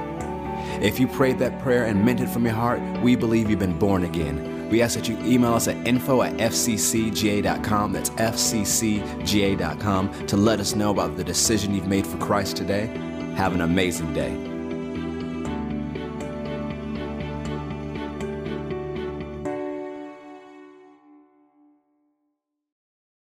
If 0.81 0.99
you 0.99 1.07
prayed 1.07 1.37
that 1.39 1.59
prayer 1.59 1.85
and 1.85 2.03
meant 2.03 2.21
it 2.21 2.29
from 2.29 2.43
your 2.43 2.55
heart, 2.55 2.81
we 3.01 3.15
believe 3.15 3.49
you've 3.49 3.59
been 3.59 3.77
born 3.77 4.03
again. 4.03 4.67
We 4.71 4.81
ask 4.81 4.95
that 4.97 5.07
you 5.07 5.15
email 5.19 5.53
us 5.53 5.67
at 5.67 5.75
info 5.87 6.23
at 6.23 6.33
fccga.com, 6.37 7.93
that's 7.93 8.09
fccga.com, 8.11 9.47
to 10.27 10.37
let 10.37 10.59
us 10.59 10.75
know 10.75 10.89
about 10.89 11.17
the 11.17 11.23
decision 11.23 11.75
you've 11.75 11.87
made 11.87 12.07
for 12.07 12.17
Christ 12.17 12.57
today. 12.57 12.87
Have 13.35 13.53
an 13.53 13.61
amazing 13.61 14.13
day. 14.13 14.50